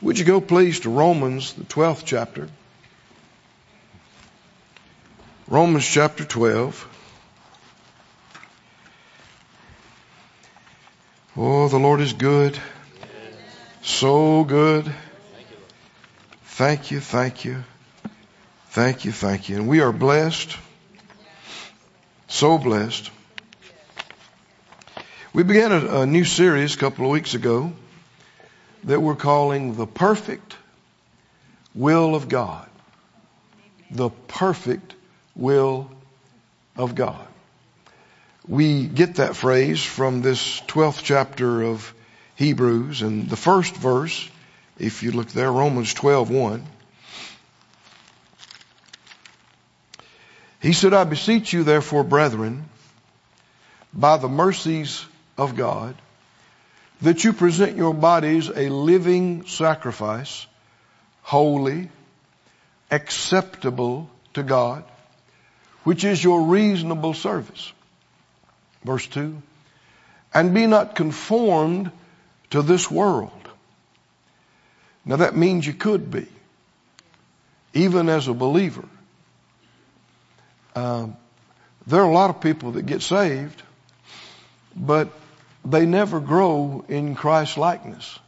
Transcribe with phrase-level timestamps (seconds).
[0.00, 2.48] Would you go please to Romans, the 12th chapter?
[5.48, 6.86] Romans chapter 12.
[11.36, 12.56] Oh, the Lord is good.
[13.82, 14.92] So good.
[16.44, 17.64] Thank you, thank you.
[18.70, 19.56] Thank you, thank you.
[19.56, 20.56] And we are blessed.
[22.28, 23.10] So blessed.
[25.32, 27.72] We began a, a new series a couple of weeks ago
[28.88, 30.56] that we're calling The Perfect
[31.74, 32.66] Will of God.
[33.90, 34.94] The Perfect
[35.36, 35.90] Will
[36.74, 37.28] of God.
[38.46, 41.92] We get that phrase from this 12th chapter of
[42.36, 44.26] Hebrews and the first verse,
[44.78, 46.64] if you look there, Romans 12, 1.
[50.62, 52.64] He said, I beseech you therefore, brethren,
[53.92, 55.04] by the mercies
[55.36, 55.94] of God,
[57.02, 60.46] that you present your bodies a living sacrifice,
[61.22, 61.90] holy,
[62.90, 64.84] acceptable to God,
[65.84, 67.72] which is your reasonable service.
[68.84, 69.40] Verse 2.
[70.34, 71.90] And be not conformed
[72.50, 73.32] to this world.
[75.04, 76.26] Now that means you could be,
[77.72, 78.84] even as a believer.
[80.74, 81.16] Um,
[81.86, 83.62] there are a lot of people that get saved,
[84.76, 85.08] but
[85.64, 88.18] they never grow in Christ likeness.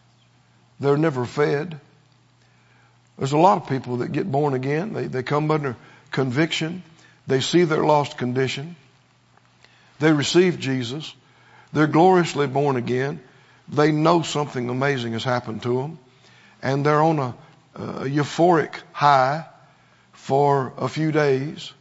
[0.79, 1.81] They're never fed.
[3.19, 4.93] There's a lot of people that get born again.
[4.95, 5.77] They, they come under
[6.11, 6.83] conviction.
[7.27, 8.77] They see their lost condition.
[9.99, 11.15] They receive Jesus.
[11.73, 13.21] They're gloriously born again.
[13.69, 15.99] They know something amazing has happened to them.
[16.63, 17.35] And they're on a,
[17.75, 19.47] a euphoric high
[20.13, 21.73] for a few days.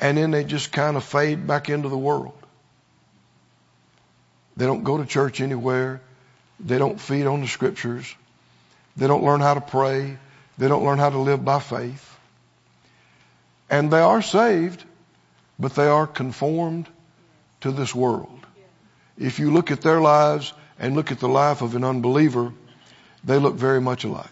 [0.00, 2.38] And then they just kind of fade back into the world.
[4.58, 6.00] They don't go to church anywhere.
[6.58, 8.12] They don't feed on the scriptures.
[8.96, 10.18] They don't learn how to pray.
[10.58, 12.04] They don't learn how to live by faith.
[13.70, 14.82] And they are saved,
[15.60, 16.88] but they are conformed
[17.60, 18.40] to this world.
[19.16, 22.52] If you look at their lives and look at the life of an unbeliever,
[23.22, 24.26] they look very much alike.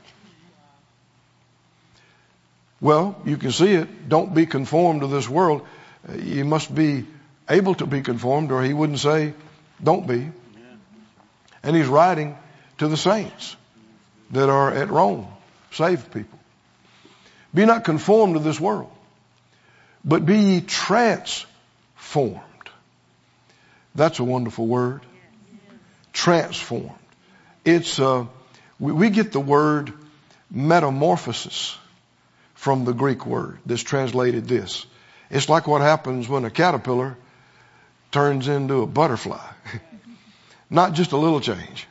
[2.81, 4.09] Well, you can see it.
[4.09, 5.65] Don't be conformed to this world.
[6.19, 7.06] You must be
[7.49, 9.34] able to be conformed or he wouldn't say,
[9.83, 10.31] don't be.
[11.63, 12.37] And he's writing
[12.79, 13.57] to the saints
[14.31, 15.27] that are at Rome,
[15.73, 16.39] saved people.
[17.55, 18.91] Be not conformed to this world,
[20.05, 22.41] but be ye transformed.
[23.95, 25.01] That's a wonderful word.
[26.13, 26.91] Transformed.
[27.65, 28.27] It's, uh,
[28.79, 29.93] we, we get the word
[30.51, 31.77] metamorphosis
[32.55, 34.87] from the Greek word that's translated this.
[35.31, 37.17] It's like what happens when a caterpillar
[38.16, 39.47] turns into a butterfly.
[40.71, 41.87] Not just a little change.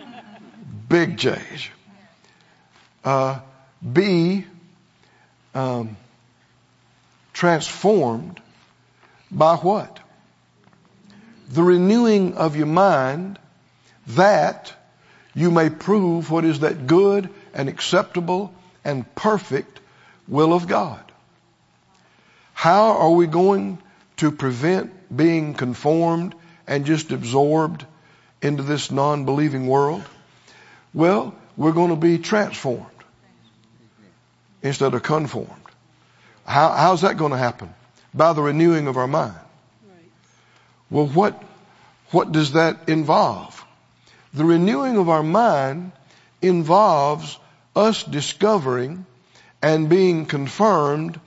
[0.90, 1.72] Big change.
[3.02, 3.40] Uh,
[3.80, 4.44] be
[5.54, 5.96] um,
[7.32, 8.42] transformed
[9.30, 10.00] by what?
[11.48, 13.38] The renewing of your mind
[14.08, 14.70] that
[15.34, 18.52] you may prove what is that good and acceptable
[18.84, 19.80] and perfect
[20.28, 21.10] will of God.
[22.52, 23.78] How are we going
[24.18, 26.34] to prevent being conformed
[26.66, 27.84] and just absorbed
[28.42, 30.04] into this non-believing world?
[30.92, 32.86] Well, we're going to be transformed
[34.62, 35.50] instead of conformed.
[36.46, 37.72] How, how's that going to happen?
[38.12, 39.38] By the renewing of our mind.
[40.90, 41.42] Well, what,
[42.10, 43.64] what does that involve?
[44.32, 45.92] The renewing of our mind
[46.42, 47.38] involves
[47.74, 49.06] us discovering
[49.62, 51.18] and being confirmed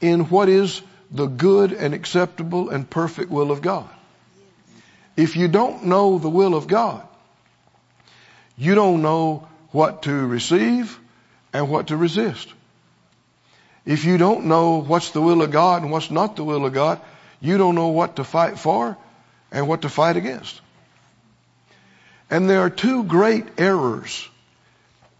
[0.00, 0.80] in what is
[1.14, 3.88] the good and acceptable and perfect will of God.
[5.16, 7.06] If you don't know the will of God,
[8.58, 10.98] you don't know what to receive
[11.52, 12.48] and what to resist.
[13.86, 16.72] If you don't know what's the will of God and what's not the will of
[16.72, 17.00] God,
[17.40, 18.96] you don't know what to fight for
[19.52, 20.60] and what to fight against.
[22.28, 24.28] And there are two great errors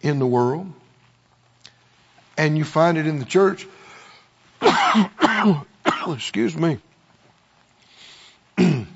[0.00, 0.72] in the world,
[2.36, 3.66] and you find it in the church.
[6.08, 6.78] Excuse me.
[8.58, 8.86] Let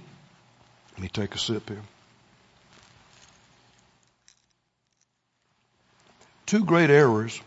[0.98, 1.82] me take a sip here.
[6.46, 7.40] Two great errors.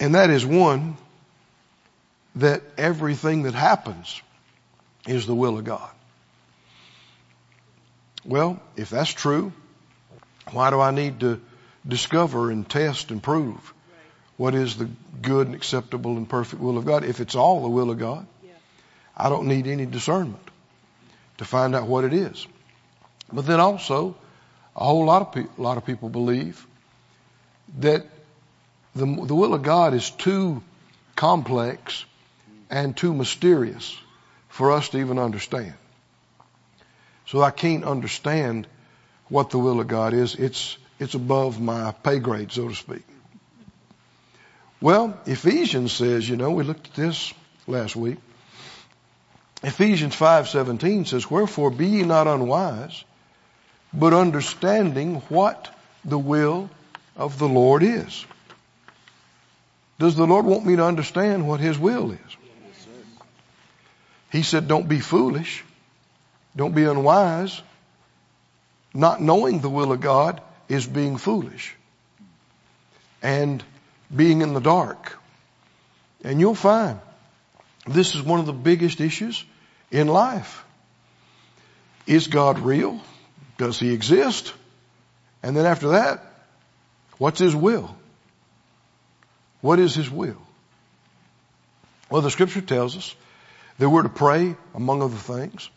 [0.00, 0.96] And that is one,
[2.36, 4.20] that everything that happens
[5.06, 5.90] is the will of God.
[8.24, 9.52] Well, if that's true,
[10.52, 11.40] why do I need to
[11.86, 13.74] discover and test and prove
[14.40, 14.88] what is the
[15.20, 17.04] good and acceptable and perfect will of God.
[17.04, 18.52] If it's all the will of God, yeah.
[19.14, 20.50] I don't need any discernment
[21.36, 22.46] to find out what it is.
[23.30, 24.16] But then also,
[24.74, 26.66] a whole lot of people, a lot of people believe
[27.80, 28.06] that
[28.94, 30.62] the, the will of God is too
[31.16, 32.06] complex
[32.70, 33.94] and too mysterious
[34.48, 35.74] for us to even understand.
[37.26, 38.66] So I can't understand
[39.28, 40.34] what the will of God is.
[40.34, 43.02] It's, it's above my pay grade, so to speak.
[44.80, 47.34] Well, Ephesians says, you know, we looked at this
[47.66, 48.18] last week.
[49.62, 53.04] Ephesians 5:17 says, "Wherefore be ye not unwise,
[53.92, 55.68] but understanding what
[56.04, 56.70] the will
[57.14, 58.24] of the Lord is."
[59.98, 62.36] Does the Lord want me to understand what his will is?
[64.32, 65.62] He said, "Don't be foolish.
[66.56, 67.60] Don't be unwise.
[68.94, 71.76] Not knowing the will of God is being foolish
[73.22, 73.62] and
[74.14, 75.18] being in the dark."
[76.24, 77.00] And you'll find
[77.86, 79.44] this is one of the biggest issues
[79.90, 80.64] in life.
[82.06, 83.00] Is God real?
[83.56, 84.52] Does He exist?
[85.42, 86.24] And then after that,
[87.18, 87.96] what's His will?
[89.60, 90.40] What is His will?
[92.10, 93.14] Well, the scripture tells us
[93.78, 95.70] that we're to pray, among other things,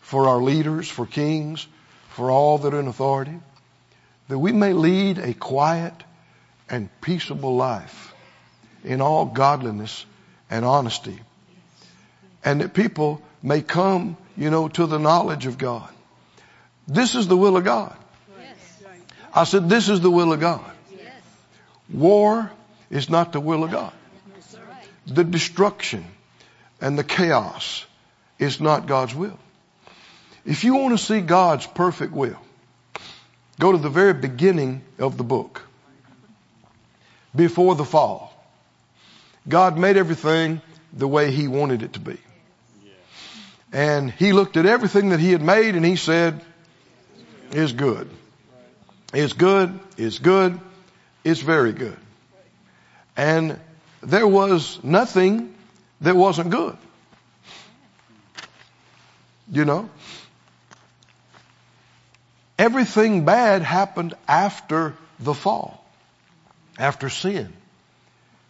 [0.00, 1.66] for our leaders, for kings,
[2.10, 3.38] for all that are in authority,
[4.28, 5.94] that we may lead a quiet
[6.68, 8.14] and peaceable life
[8.84, 10.04] in all godliness
[10.50, 11.18] and honesty
[12.44, 15.88] and that people may come, you know, to the knowledge of God.
[16.86, 17.96] This is the will of God.
[19.32, 20.64] I said, this is the will of God.
[21.92, 22.50] War
[22.90, 23.92] is not the will of God.
[25.06, 26.04] The destruction
[26.80, 27.84] and the chaos
[28.38, 29.38] is not God's will.
[30.44, 32.38] If you want to see God's perfect will,
[33.58, 35.62] go to the very beginning of the book.
[37.34, 38.32] Before the fall.
[39.48, 40.60] God made everything
[40.92, 42.18] the way He wanted it to be.
[43.74, 46.40] And he looked at everything that he had made and he said,
[47.50, 48.08] is good.
[49.12, 49.80] It's good.
[49.96, 50.60] It's good.
[51.24, 51.96] It's very good.
[53.16, 53.58] And
[54.00, 55.54] there was nothing
[56.02, 56.76] that wasn't good.
[59.50, 59.90] You know?
[62.56, 65.83] Everything bad happened after the fall,
[66.78, 67.52] after sin,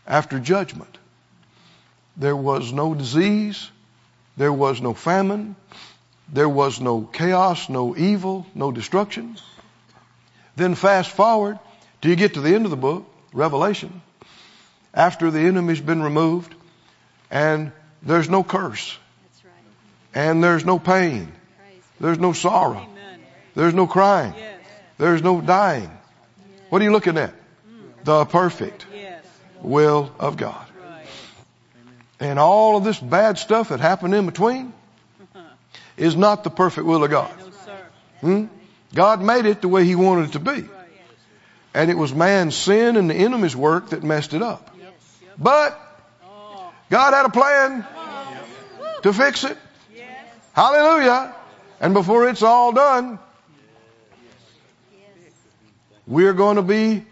[0.06, 0.98] after judgment.
[2.16, 3.70] There was no disease.
[4.36, 5.56] There was no famine.
[6.32, 9.36] There was no chaos, no evil, no destruction.
[10.56, 11.58] Then fast forward
[12.00, 14.00] till you get to the end of the book, Revelation,
[14.92, 16.54] after the enemy's been removed
[17.30, 17.72] and
[18.02, 18.96] there's no curse.
[20.14, 21.32] And there's no pain.
[21.98, 22.86] There's no sorrow.
[23.54, 24.34] There's no crying.
[24.98, 25.90] There's no dying.
[26.68, 27.34] What are you looking at?
[28.04, 28.86] The perfect
[29.62, 30.66] will of God.
[32.20, 34.72] And all of this bad stuff that happened in between
[35.96, 37.30] is not the perfect will of God.
[38.20, 38.46] Hmm?
[38.94, 40.64] God made it the way He wanted it to be.
[41.74, 44.74] And it was man's sin and the enemy's work that messed it up.
[45.36, 45.80] But
[46.90, 47.84] God had a plan
[49.02, 49.58] to fix it.
[50.52, 51.34] Hallelujah.
[51.80, 53.18] And before it's all done,
[56.06, 57.04] we're going to be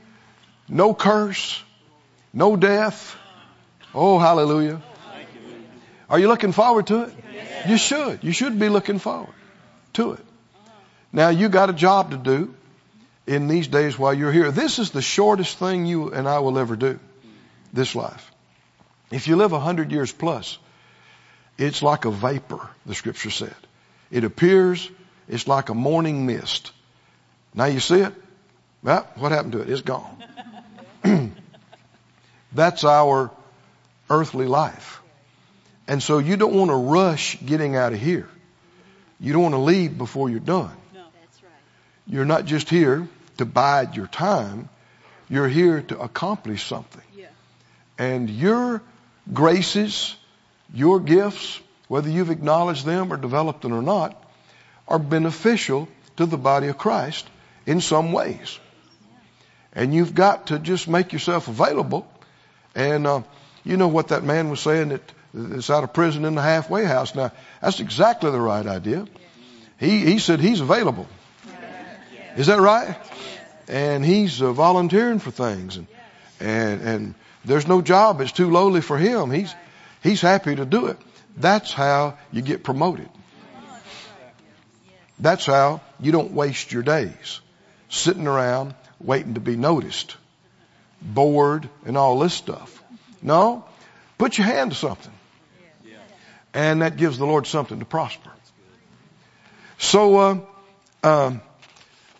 [0.68, 1.62] no curse,
[2.32, 3.16] no death.
[3.94, 4.80] Oh, hallelujah.
[6.08, 7.14] Are you looking forward to it?
[7.32, 7.68] Yes.
[7.68, 8.24] You should.
[8.24, 9.34] You should be looking forward
[9.94, 10.24] to it.
[11.12, 12.54] Now you got a job to do
[13.26, 14.50] in these days while you're here.
[14.50, 16.98] This is the shortest thing you and I will ever do.
[17.72, 18.30] This life.
[19.10, 20.58] If you live a hundred years plus,
[21.58, 23.54] it's like a vapor, the scripture said.
[24.10, 24.90] It appears,
[25.28, 26.72] it's like a morning mist.
[27.54, 28.14] Now you see it?
[28.82, 29.70] Well, what happened to it?
[29.70, 30.22] It's gone.
[32.52, 33.30] That's our
[34.10, 35.00] earthly life.
[35.88, 38.28] And so you don't want to rush getting out of here.
[39.20, 40.70] You don't want to leave before you're done.
[40.94, 41.04] No.
[41.20, 41.52] That's right.
[42.06, 44.68] You're not just here to bide your time.
[45.28, 47.02] You're here to accomplish something.
[47.16, 47.26] Yeah.
[47.98, 48.82] And your
[49.32, 50.14] graces,
[50.74, 54.22] your gifts, whether you've acknowledged them or developed them or not,
[54.88, 57.26] are beneficial to the body of Christ
[57.66, 58.58] in some ways.
[59.74, 62.06] And you've got to just make yourself available.
[62.74, 63.22] And uh,
[63.64, 66.84] you know what that man was saying that that's out of prison in the halfway
[66.84, 67.14] house.
[67.14, 69.06] Now, that's exactly the right idea.
[69.78, 71.08] He, he said he's available.
[72.36, 72.96] Is that right?
[73.68, 75.86] And he's uh, volunteering for things and,
[76.40, 77.14] and, and
[77.44, 79.30] there's no job that's too lowly for him.
[79.30, 79.54] He's,
[80.02, 80.98] he's happy to do it.
[81.36, 83.08] That's how you get promoted.
[85.18, 87.40] That's how you don't waste your days
[87.88, 90.16] sitting around waiting to be noticed,
[91.00, 92.82] bored and all this stuff.
[93.20, 93.64] No,
[94.18, 95.12] put your hand to something.
[96.54, 98.30] And that gives the Lord something to prosper.
[99.78, 100.38] So, uh,
[101.02, 101.40] um,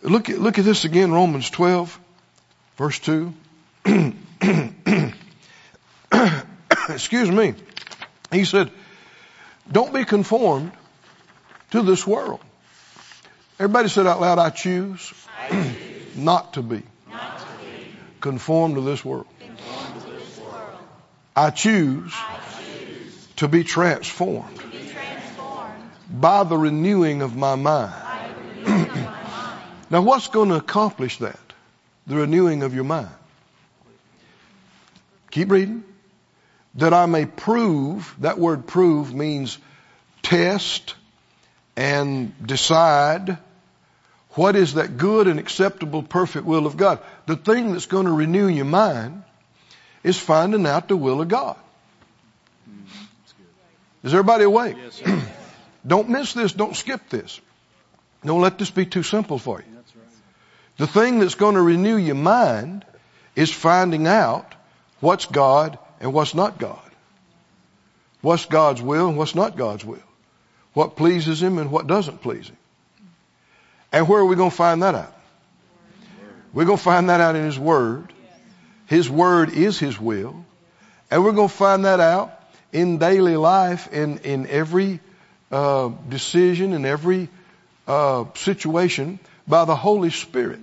[0.03, 1.97] Look at, look at this again, Romans 12,
[2.75, 3.33] verse 2.
[6.89, 7.55] Excuse me.
[8.29, 8.69] He said,
[9.71, 10.73] don't be conformed
[11.71, 12.41] to this world.
[13.59, 16.83] Everybody said out loud, I choose, I choose not, to be,
[18.21, 19.27] conformed to this world.
[21.35, 22.13] I, choose
[23.37, 24.59] to be transformed,
[26.09, 27.21] by the renewing.
[27.21, 27.93] Of my mind.
[29.89, 31.39] now what's going to accomplish that?
[32.05, 33.09] The renewing of your mind.
[35.31, 35.83] Keep reading
[36.75, 39.57] that I may prove, that word prove means
[40.21, 40.95] test
[41.75, 43.37] and decide
[44.35, 46.99] what is that good and acceptable, perfect will of God.
[47.27, 49.23] The thing that's going to renew your mind
[50.03, 51.55] is finding out the will of God.
[52.69, 54.07] Mm-hmm.
[54.07, 54.75] Is everybody awake?
[54.77, 55.01] Yes,
[55.87, 56.51] don't miss this.
[56.51, 57.39] Don't skip this.
[58.25, 59.65] Don't let this be too simple for you.
[59.65, 60.05] Right.
[60.77, 62.85] The thing that's going to renew your mind
[63.35, 64.55] is finding out
[64.99, 66.79] what's God and what's not God.
[68.21, 70.03] What's God's will and what's not God's will.
[70.73, 72.57] What pleases Him and what doesn't please Him.
[73.93, 75.15] And where are we going to find that out?
[76.51, 78.11] We're going to find that out in His Word.
[78.87, 80.43] His Word is His will.
[81.11, 82.33] And we're going to find that out
[82.71, 84.99] in daily life, in, in every
[85.51, 87.29] uh, decision, in every
[87.87, 90.61] uh, situation, by the Holy Spirit,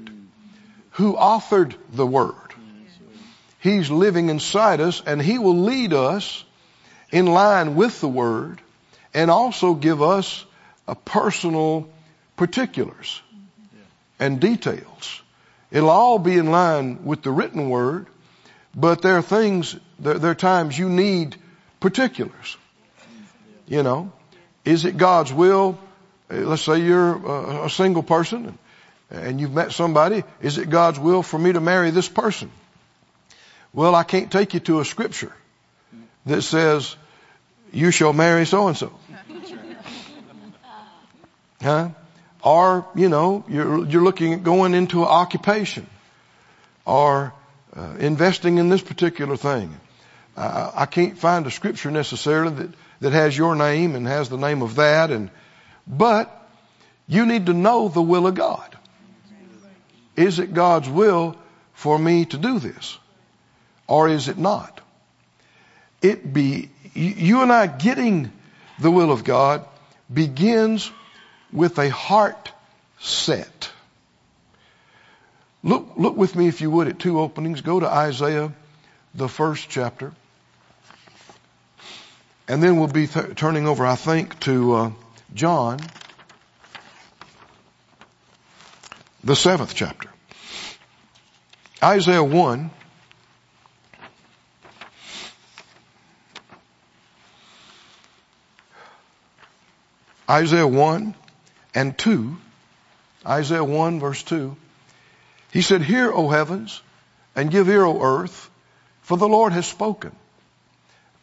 [0.92, 2.34] who authored the Word.
[3.60, 6.44] He's living inside us and He will lead us
[7.12, 8.60] in line with the Word
[9.14, 10.44] and also give us
[10.88, 11.88] a personal
[12.40, 13.20] particulars
[14.18, 15.20] and details.
[15.70, 18.06] It'll all be in line with the written Word,
[18.74, 21.36] but there are things, there, there are times you need
[21.80, 22.56] particulars.
[23.68, 24.10] You know,
[24.64, 25.78] is it God's will?
[26.30, 28.58] Uh, let's say you're a, a single person and,
[29.22, 30.24] and you've met somebody.
[30.40, 32.50] Is it God's will for me to marry this person?
[33.74, 35.34] Well, I can't take you to a scripture
[36.24, 36.96] that says,
[37.70, 38.90] you shall marry so and so.
[41.60, 41.90] Huh?
[42.42, 45.86] Or, you know, you're, you're looking at going into an occupation
[46.86, 47.34] or
[47.76, 49.78] uh, investing in this particular thing.
[50.36, 52.70] Uh, I can't find a scripture necessarily that,
[53.00, 55.30] that has your name and has the name of that and,
[55.86, 56.48] but
[57.06, 58.76] you need to know the will of God.
[60.16, 61.36] Is it God's will
[61.74, 62.98] for me to do this?
[63.90, 64.80] or is it not?
[66.00, 68.32] It be, you and I getting
[68.78, 69.66] the will of God
[70.12, 70.90] begins
[71.52, 72.50] with a heart
[72.98, 73.70] set.
[75.62, 77.60] Look, look with me if you would at two openings.
[77.60, 78.52] Go to Isaiah,
[79.14, 80.12] the first chapter.
[82.48, 84.90] And then we'll be th- turning over, I think, to uh,
[85.34, 85.78] John,
[89.22, 90.08] the seventh chapter.
[91.82, 92.70] Isaiah 1,
[100.28, 101.14] Isaiah 1
[101.74, 102.36] and 2,
[103.26, 104.56] Isaiah 1 verse 2,
[105.52, 106.80] he said, Hear, O heavens,
[107.34, 108.50] and give ear, O earth,
[109.02, 110.12] for the Lord has spoken.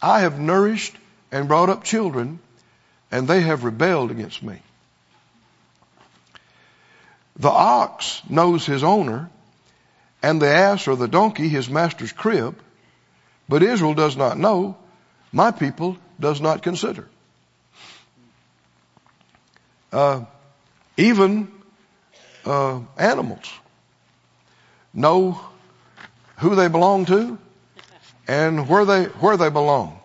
[0.02, 0.96] I have nourished
[1.32, 2.40] and brought up children,
[3.12, 4.62] and they have rebelled against me.
[7.38, 9.30] The ox knows his owner,
[10.24, 12.58] and the ass or the donkey his master's crib,
[13.48, 14.78] but Israel does not know,
[15.32, 17.08] my people does not consider.
[19.92, 20.26] Uh,
[20.98, 21.52] even
[22.46, 23.52] uh, animals
[24.94, 25.40] know
[26.38, 27.38] who they belong to
[28.28, 30.00] and where they where they belong.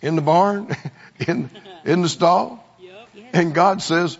[0.00, 0.74] In the barn,
[1.28, 1.50] in
[1.84, 2.64] in the stall.
[2.80, 3.08] Yep.
[3.32, 4.18] And God says,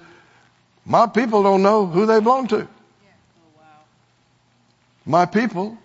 [0.84, 2.68] My people don't know who they belong to.
[5.04, 5.76] My people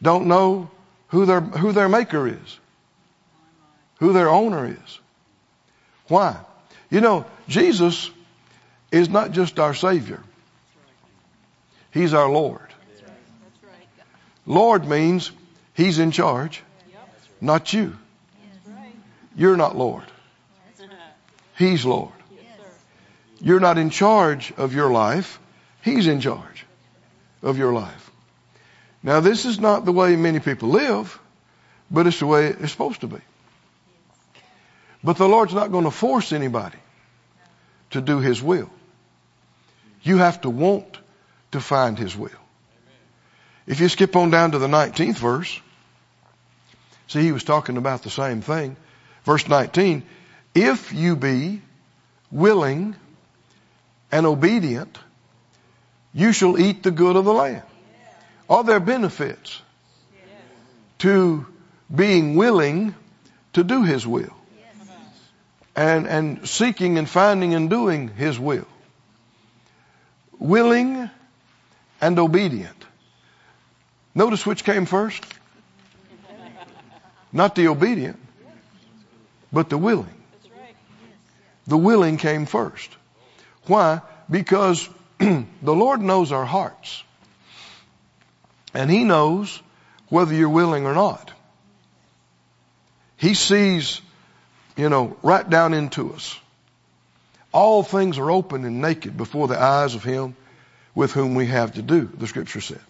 [0.00, 0.70] don't know
[1.08, 2.58] who their who their maker is.
[3.98, 4.98] Who their owner is.
[6.08, 6.36] Why?
[6.90, 8.10] You know, Jesus
[8.94, 10.22] is not just our Savior.
[11.90, 12.60] He's our Lord.
[14.46, 15.32] Lord means
[15.74, 16.62] He's in charge,
[17.40, 17.96] not you.
[19.36, 20.04] You're not Lord.
[21.58, 22.12] He's Lord.
[23.40, 25.40] You're not in charge of your life.
[25.82, 26.64] He's in charge
[27.42, 28.10] of your life.
[29.02, 31.18] Now this is not the way many people live,
[31.90, 33.20] but it's the way it's supposed to be.
[35.02, 36.78] But the Lord's not going to force anybody
[37.90, 38.70] to do His will.
[40.04, 40.98] You have to want
[41.52, 42.30] to find His will.
[43.66, 45.60] If you skip on down to the 19th verse,
[47.08, 48.76] see, he was talking about the same thing.
[49.24, 50.02] Verse 19,
[50.54, 51.62] if you be
[52.30, 52.94] willing
[54.12, 54.98] and obedient,
[56.12, 57.62] you shall eat the good of the land.
[58.50, 59.62] Are there benefits
[60.98, 61.46] to
[61.92, 62.94] being willing
[63.54, 64.36] to do His will?
[65.74, 68.68] And, and seeking and finding and doing His will.
[70.38, 71.10] Willing
[72.00, 72.84] and obedient.
[74.14, 75.24] Notice which came first?
[77.32, 78.18] Not the obedient,
[79.52, 80.22] but the willing.
[81.66, 82.90] The willing came first.
[83.66, 84.02] Why?
[84.30, 84.88] Because
[85.18, 87.02] the Lord knows our hearts.
[88.72, 89.60] And He knows
[90.08, 91.32] whether you're willing or not.
[93.16, 94.00] He sees,
[94.76, 96.38] you know, right down into us.
[97.54, 100.34] All things are open and naked before the eyes of Him
[100.92, 102.80] with whom we have to do, the scripture said.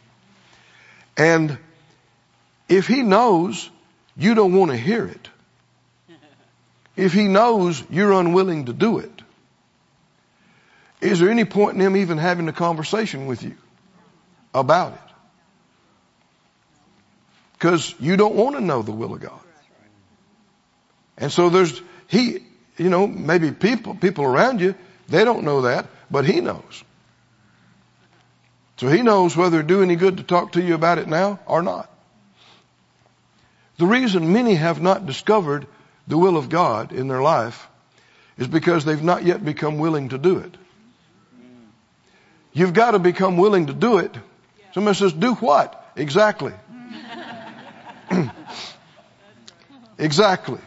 [1.19, 1.59] And
[2.67, 3.69] if He knows
[4.17, 5.29] you don't want to hear it,
[6.97, 9.23] if He knows you're unwilling to do it,
[11.03, 13.57] is there any point in Him even having a conversation with you
[14.55, 14.99] about it?
[17.53, 19.41] Because you don't want to know the will of God.
[21.19, 22.44] And so there's, He,
[22.77, 24.75] you know, maybe people, people around you,
[25.09, 26.85] they don't know that, but He knows.
[28.77, 31.39] So He knows whether it do any good to talk to you about it now
[31.47, 31.91] or not.
[33.77, 35.67] The reason many have not discovered
[36.07, 37.69] the will of God in their life
[38.37, 40.57] is because they've not yet become willing to do it.
[42.53, 44.15] You've got to become willing to do it.
[44.73, 45.93] Somebody says, do what?
[45.97, 46.53] Exactly.
[49.99, 50.61] exactly.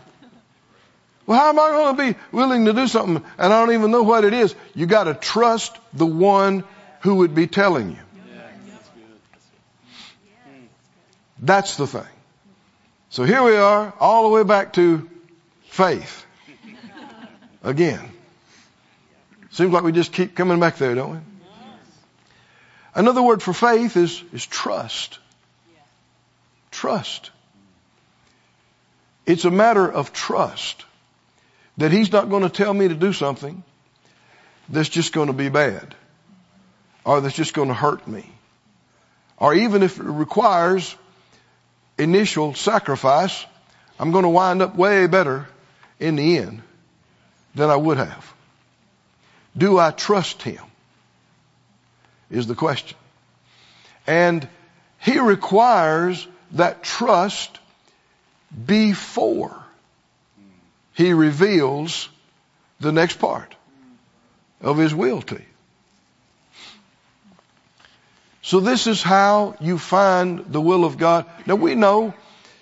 [1.27, 3.91] Well, how am I going to be willing to do something and I don't even
[3.91, 4.55] know what it is?
[4.74, 6.63] You got to trust the one
[7.01, 7.98] who would be telling you.
[11.39, 12.07] That's the thing.
[13.10, 15.07] So here we are, all the way back to
[15.65, 16.25] faith.
[17.62, 18.10] Again.
[19.51, 21.19] Seems like we just keep coming back there, don't we?
[22.96, 25.19] Another word for faith is, is trust.
[26.71, 27.32] Trust.
[29.25, 30.86] It's a matter of trust
[31.77, 33.63] that He's not going to tell me to do something
[34.69, 35.95] that's just going to be bad
[37.05, 38.29] or that's just going to hurt me.
[39.37, 40.95] Or even if it requires
[41.97, 43.45] initial sacrifice,
[43.99, 45.47] I'm going to wind up way better
[45.99, 46.61] in the end
[47.55, 48.33] than I would have.
[49.55, 50.61] Do I trust Him?
[52.29, 52.97] is the question.
[54.05, 54.47] And
[54.99, 57.59] he requires that trust
[58.65, 59.63] before
[60.97, 62.10] he reveals
[62.79, 63.55] the next part
[64.62, 65.45] of his will to you.
[68.41, 71.27] So this is how you find the will of God.
[71.45, 72.15] Now we know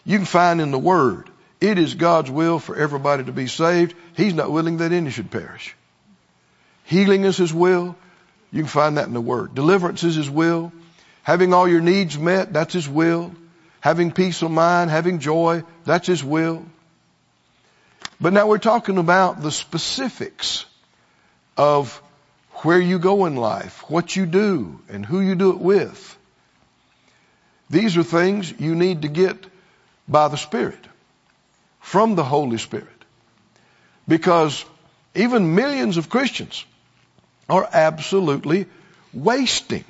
[0.04, 1.30] you can find in the Word.
[1.62, 3.96] It is God's will for everybody to be saved.
[4.18, 5.74] He's not willing that any should perish.
[6.84, 7.96] Healing is His will.
[8.52, 9.56] You can find that in the Word.
[9.56, 10.74] Deliverance is His will.
[11.24, 13.34] Having all your needs met, that's His will.
[13.80, 16.66] Having peace of mind, having joy, that's His will.
[18.20, 20.66] But now we're talking about the specifics
[21.58, 22.02] of
[22.64, 26.18] where you go in life, what you do, and who you do it with.
[27.70, 29.46] These are things you need to get
[30.08, 30.80] by the Spirit,
[31.80, 32.88] from the Holy Spirit.
[34.08, 34.64] Because
[35.16, 36.66] even millions of Christians
[37.50, 38.68] are absolutely
[39.14, 39.86] wasting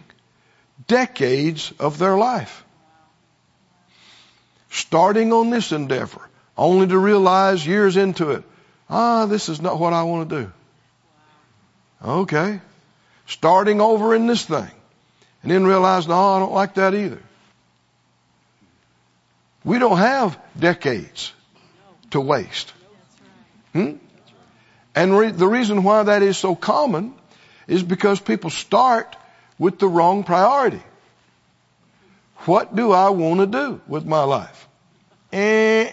[0.87, 2.63] decades of their life.
[4.69, 8.43] Starting on this endeavor, only to realize years into it,
[8.89, 10.51] ah, this is not what I want to do.
[12.03, 12.61] Okay.
[13.27, 14.71] Starting over in this thing,
[15.41, 17.21] and then realize, no, I don't like that either.
[19.63, 21.33] We don't have decades
[22.11, 22.71] to waste.
[23.73, 23.93] Hmm?
[24.93, 27.13] And re- the reason why that is so common
[27.67, 29.15] is because people start
[29.57, 30.81] with the wrong priority.
[32.45, 34.67] What do I want to do with my life?
[35.33, 35.91] Eh,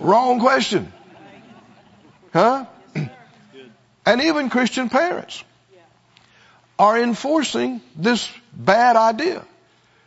[0.00, 0.92] wrong question.
[2.32, 2.66] Huh?
[4.04, 5.44] And even Christian parents
[6.78, 9.44] are enforcing this bad idea.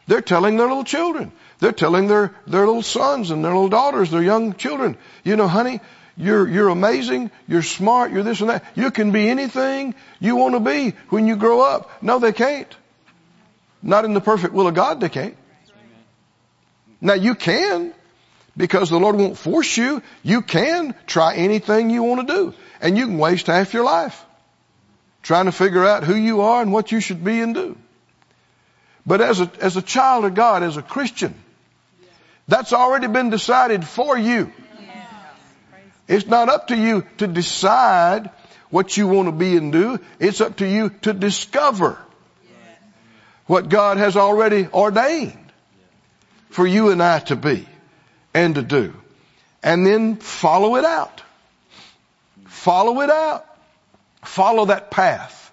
[0.07, 1.31] They're telling their little children.
[1.59, 5.47] They're telling their, their little sons and their little daughters, their young children, you know,
[5.47, 5.79] honey,
[6.17, 7.31] you're, you're amazing.
[7.47, 8.11] You're smart.
[8.11, 8.63] You're this and that.
[8.75, 11.91] You can be anything you want to be when you grow up.
[12.01, 12.73] No, they can't.
[13.81, 15.37] Not in the perfect will of God, they can't.
[17.01, 17.93] Now you can,
[18.57, 20.01] because the Lord won't force you.
[20.23, 22.53] You can try anything you want to do.
[22.81, 24.23] And you can waste half your life
[25.23, 27.77] trying to figure out who you are and what you should be and do.
[29.07, 31.33] But as a, as a child of God, as a Christian,
[32.47, 34.51] that's already been decided for you.
[36.07, 38.29] It's not up to you to decide
[38.69, 39.99] what you want to be and do.
[40.19, 41.97] It's up to you to discover
[43.47, 45.51] what God has already ordained
[46.49, 47.67] for you and I to be
[48.35, 48.93] and to do.
[49.63, 51.23] And then follow it out.
[52.45, 53.47] Follow it out.
[54.23, 55.51] Follow that path.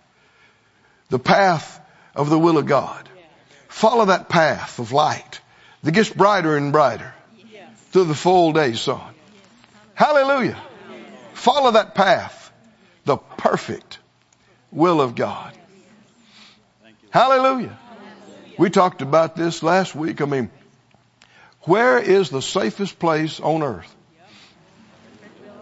[1.09, 1.81] The path
[2.15, 3.09] of the will of God.
[3.69, 5.41] Follow that path of light
[5.83, 7.15] that gets brighter and brighter
[7.91, 9.15] through the full day sun.
[9.95, 10.61] Hallelujah.
[11.35, 12.53] Follow that path.
[13.05, 13.99] The perfect
[14.71, 15.57] will of God.
[17.11, 17.79] Hallelujah.
[18.59, 20.21] We talked about this last week.
[20.21, 20.51] I mean,
[21.65, 23.95] where is the safest place on earth?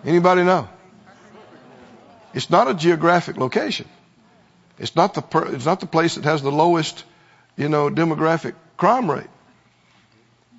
[0.05, 0.69] Anybody know?
[2.33, 3.89] It's not a geographic location.
[4.79, 7.05] It's not the per, it's not the place that has the lowest,
[7.57, 9.29] you know, demographic crime rate.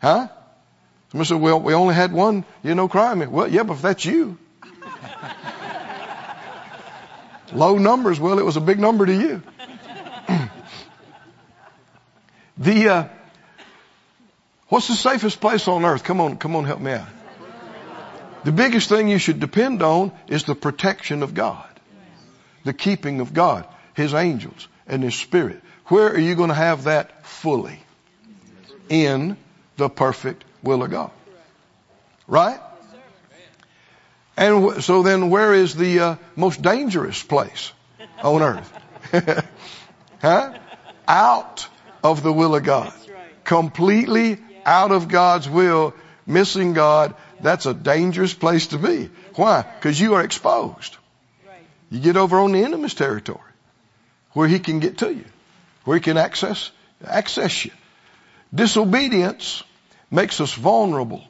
[0.02, 0.28] Huh?
[1.12, 3.32] Somebody said, well, we only had one, you know, crime.
[3.32, 4.38] Well, yeah, but if that's you.
[7.54, 9.44] Low numbers, well, it was a big number to you.
[12.58, 13.08] the, uh,
[14.72, 16.04] what's the safest place on earth?
[16.04, 17.08] Come on, come on, help me out.
[18.44, 21.68] The biggest thing you should depend on is the protection of God.
[22.64, 25.62] The keeping of God, His angels, and His Spirit.
[25.88, 27.80] Where are you going to have that fully?
[28.90, 29.38] In
[29.78, 31.12] the perfect will of God.
[32.28, 32.60] Right?
[34.38, 37.74] And so then where is the uh, most dangerous place
[38.24, 38.74] on earth?
[40.22, 40.58] huh?
[41.08, 41.68] Out
[42.04, 42.94] of the will of God.
[43.44, 45.94] Completely out of God's will,
[46.26, 49.10] missing God, that's a dangerous place to be.
[49.36, 49.62] Why?
[49.62, 50.98] Because you are exposed.
[51.90, 53.40] You get over on the enemy's territory
[54.32, 55.26] where he can get to you,
[55.84, 56.72] where he can access,
[57.06, 57.72] access you.
[58.54, 59.64] Disobedience
[60.10, 61.24] makes us vulnerable.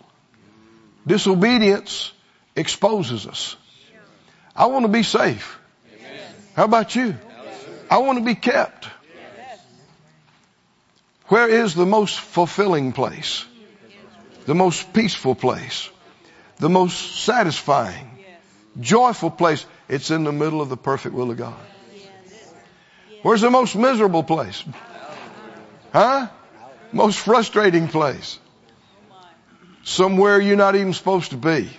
[1.06, 2.12] Disobedience
[2.56, 3.56] exposes us.
[4.56, 5.60] I want to be safe.
[6.56, 7.15] How about you?
[7.89, 8.88] I want to be kept.
[11.32, 13.46] Where is the most fulfilling place?
[14.48, 15.89] The most peaceful place?
[16.58, 18.20] The most satisfying,
[18.78, 19.65] joyful place?
[19.88, 21.56] It's in the middle of the perfect will of God.
[23.22, 24.62] Where's the most miserable place?
[25.94, 26.28] Huh?
[26.91, 28.38] Most frustrating place?
[29.84, 31.70] Somewhere you're not even supposed to be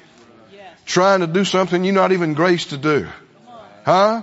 [0.86, 3.06] trying to do something you're not even graced to do.
[3.84, 4.22] Huh?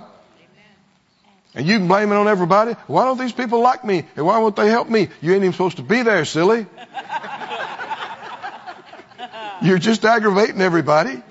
[1.54, 2.74] And you can blame it on everybody.
[2.86, 4.04] Why don't these people like me?
[4.16, 5.08] And why won't they help me?
[5.20, 6.66] You ain't even supposed to be there, silly.
[9.62, 11.22] You're just aggravating everybody.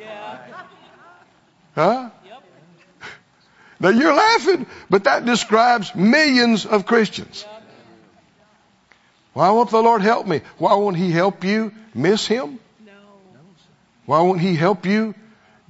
[1.76, 2.10] Huh?
[3.80, 7.46] Now you're laughing, but that describes millions of Christians.
[9.32, 10.42] Why won't the Lord help me?
[10.58, 12.60] Why won't He help you miss Him?
[14.06, 15.16] Why won't He help you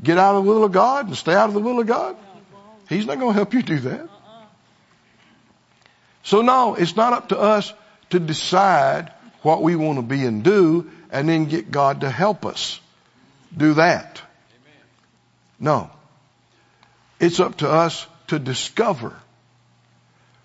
[0.02, 2.16] get out of the will of God and stay out of the will of God?
[2.88, 4.09] He's not going to help you do that.
[6.24, 7.74] So no, it's not up to us
[8.12, 12.46] to decide what we want to be and do and then get God to help
[12.46, 12.80] us
[13.56, 14.22] do that.
[15.60, 15.90] No.
[17.20, 19.14] It's up to us to discover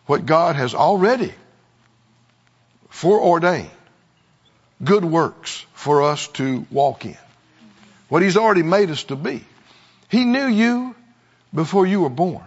[0.06, 1.32] what God has already
[2.88, 3.70] foreordained
[4.82, 7.16] good works for us to walk in
[8.08, 9.44] what He's already made us to be.
[10.08, 10.94] He knew you
[11.52, 12.44] before you were born.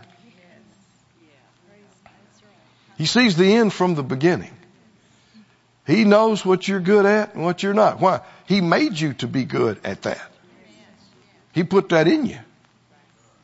[2.98, 4.54] He sees the end from the beginning.
[5.86, 8.00] He knows what you're good at and what you're not.
[8.00, 8.22] Why?
[8.46, 10.22] He made you to be good at that.
[11.54, 12.40] He put that in you.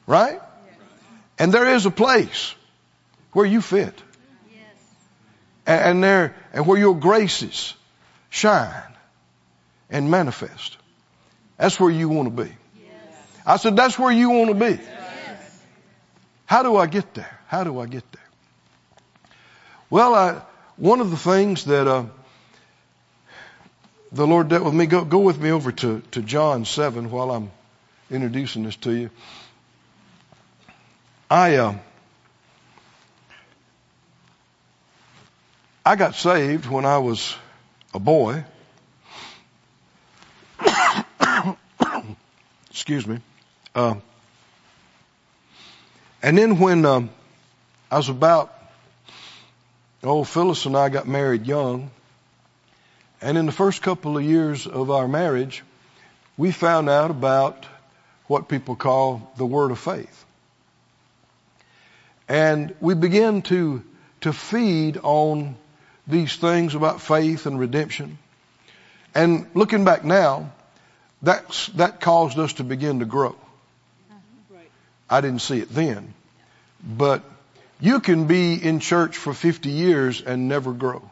[0.05, 0.41] Right?
[1.39, 2.53] And there is a place
[3.31, 3.93] where you fit.
[5.65, 7.73] And there, and where your graces
[8.29, 8.93] shine
[9.89, 10.77] and manifest.
[11.57, 12.51] That's where you want to be.
[13.45, 14.81] I said, that's where you want to be.
[16.45, 17.39] How do I get there?
[17.47, 18.22] How do I get there?
[19.93, 20.41] Well, I,
[20.75, 22.06] one of the things that uh,
[24.12, 27.29] the Lord dealt with me, go, go with me over to, to John 7 while
[27.29, 27.51] I'm
[28.10, 29.12] introducing this to you.
[31.29, 31.75] I, uh,
[35.86, 37.36] I got saved when I was
[37.93, 38.45] a boy.
[42.71, 43.19] Excuse me.
[43.75, 43.93] Uh,
[46.23, 47.12] and then when um,
[47.91, 48.62] I was about,
[50.03, 51.89] oh, Phyllis and I got married young.
[53.21, 55.63] And in the first couple of years of our marriage,
[56.37, 57.65] we found out about
[58.27, 60.25] what people call the word of faith.
[62.27, 63.83] And we began to,
[64.21, 65.55] to feed on
[66.07, 68.17] these things about faith and redemption.
[69.15, 70.51] And looking back now,
[71.21, 73.35] that's, that caused us to begin to grow.
[75.09, 76.13] I didn't see it then,
[76.83, 77.23] but
[77.79, 81.09] you can be in church for 50 years and never grow.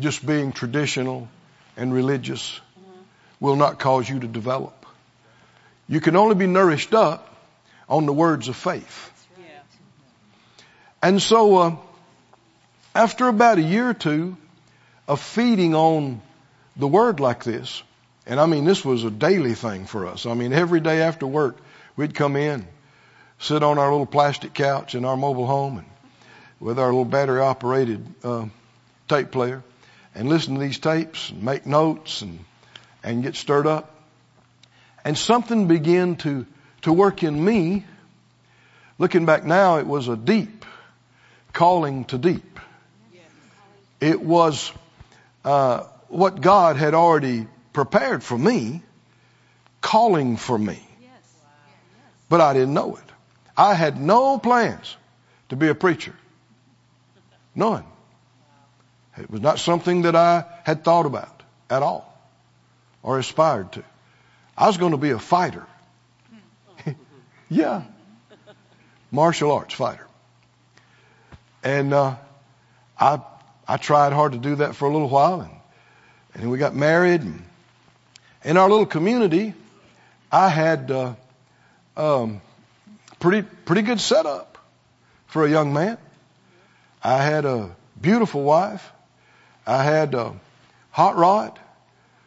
[0.00, 1.28] Just being traditional
[1.76, 2.60] and religious
[3.40, 4.86] will not cause you to develop.
[5.88, 7.28] You can only be nourished up
[7.88, 9.10] on the words of faith.
[11.02, 11.76] And so, uh,
[12.94, 14.36] after about a year or two
[15.08, 16.22] of feeding on
[16.76, 17.82] the word like this,
[18.24, 20.26] and I mean, this was a daily thing for us.
[20.26, 21.56] I mean, every day after work,
[21.96, 22.66] we'd come in,
[23.42, 25.86] sit on our little plastic couch in our mobile home and
[26.60, 28.46] with our little battery operated, uh,
[29.08, 29.64] tape player
[30.14, 32.38] and listen to these tapes and make notes and,
[33.02, 33.94] and get stirred up.
[35.04, 36.46] And something began to,
[36.82, 37.84] to work in me.
[38.98, 40.64] Looking back now, it was a deep
[41.52, 42.60] calling to deep.
[44.00, 44.72] It was
[45.44, 48.82] uh, what God had already prepared for me,
[49.80, 50.80] calling for me.
[52.28, 53.11] But I didn't know it.
[53.56, 54.96] I had no plans
[55.48, 56.14] to be a preacher.
[57.54, 57.84] None.
[59.18, 62.08] It was not something that I had thought about at all
[63.02, 63.84] or aspired to.
[64.56, 65.66] I was going to be a fighter.
[67.50, 67.82] yeah.
[69.10, 70.06] Martial arts fighter.
[71.62, 72.16] And, uh,
[72.98, 73.20] I,
[73.68, 75.50] I tried hard to do that for a little while and,
[76.34, 77.42] and we got married and
[78.44, 79.54] in our little community,
[80.30, 81.14] I had, uh,
[81.96, 82.40] um,
[83.22, 84.58] pretty, pretty good setup
[85.28, 85.96] for a young man.
[87.04, 88.92] I had a beautiful wife.
[89.64, 90.34] I had a
[90.90, 91.56] hot rod,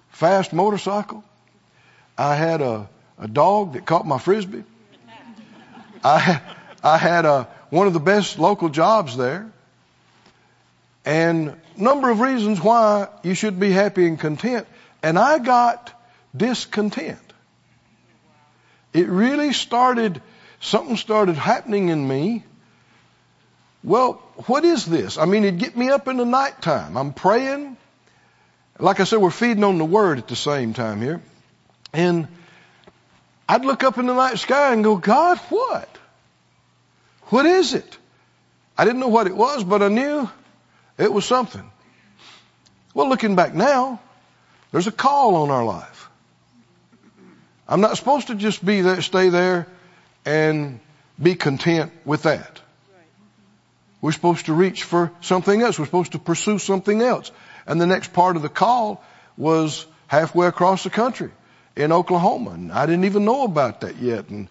[0.09, 1.21] fast motorcycle.
[2.17, 2.87] I had a,
[3.19, 4.63] a dog that caught my frisbee.
[6.03, 6.41] I,
[6.81, 9.51] I had a, one of the best local jobs there.
[11.03, 14.65] And number of reasons why you should be happy and content.
[15.03, 15.91] And I got
[16.35, 17.19] discontent.
[18.93, 20.21] It really started,
[20.65, 22.43] something started happening in me.
[23.83, 24.13] Well,
[24.47, 25.17] what is this?
[25.17, 26.97] I mean, it'd get me up in the nighttime.
[26.97, 27.77] I'm praying.
[28.79, 31.21] Like I said, we're feeding on the word at the same time here.
[31.93, 32.27] And
[33.47, 35.87] I'd look up in the night sky and go, God, what?
[37.27, 37.97] What is it?
[38.77, 40.29] I didn't know what it was, but I knew
[40.97, 41.71] it was something.
[42.93, 44.01] Well, looking back now,
[44.71, 46.09] there's a call on our life.
[47.67, 49.67] I'm not supposed to just be there, stay there
[50.25, 50.79] and
[51.21, 52.59] be content with that.
[54.01, 55.79] We're supposed to reach for something else.
[55.79, 57.31] We're supposed to pursue something else.
[57.65, 59.03] And the next part of the call
[59.37, 61.31] was halfway across the country
[61.75, 62.51] in Oklahoma.
[62.51, 64.29] And I didn't even know about that yet.
[64.29, 64.47] And,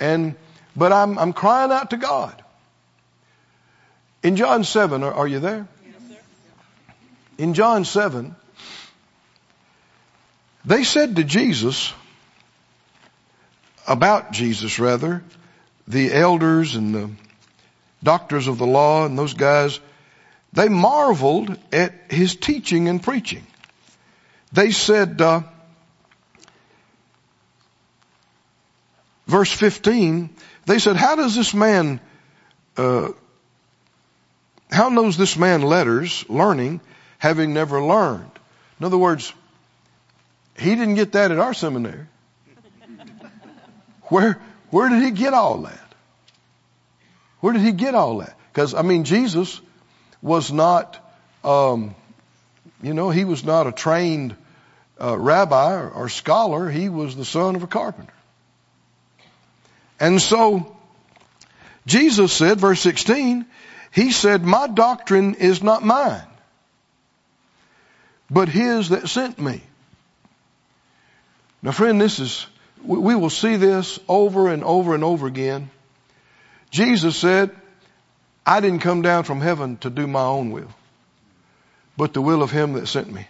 [0.00, 0.36] and,
[0.74, 2.42] but I'm, I'm crying out to God.
[4.22, 5.68] In John 7, are, are you there?
[7.36, 8.34] In John 7,
[10.64, 11.92] they said to Jesus,
[13.86, 15.22] about Jesus rather,
[15.86, 17.10] the elders and the
[18.02, 19.80] doctors of the law and those guys,
[20.52, 23.46] they marveled at his teaching and preaching.
[24.52, 25.42] They said, uh,
[29.26, 30.30] verse 15,
[30.66, 32.00] they said, how does this man,
[32.76, 33.08] uh,
[34.70, 36.80] how knows this man letters, learning,
[37.18, 38.30] having never learned?
[38.78, 39.32] In other words,
[40.56, 42.06] he didn't get that at our seminary.
[44.04, 44.40] Where,
[44.70, 45.94] where did he get all that?
[47.40, 48.36] Where did he get all that?
[48.52, 49.60] Because, I mean, Jesus
[50.22, 50.98] was not,
[51.42, 51.94] um,
[52.82, 54.36] you know, he was not a trained
[55.00, 56.70] uh, rabbi or, or scholar.
[56.70, 58.12] He was the son of a carpenter.
[60.00, 60.76] And so,
[61.86, 63.46] Jesus said, verse 16,
[63.92, 66.26] he said, my doctrine is not mine,
[68.30, 69.62] but his that sent me.
[71.62, 72.46] Now friend, this is,
[72.84, 75.70] we will see this over and over and over again.
[76.70, 77.50] Jesus said,
[78.46, 80.70] I didn't come down from heaven to do my own will,
[81.96, 83.26] but the will of him that sent me.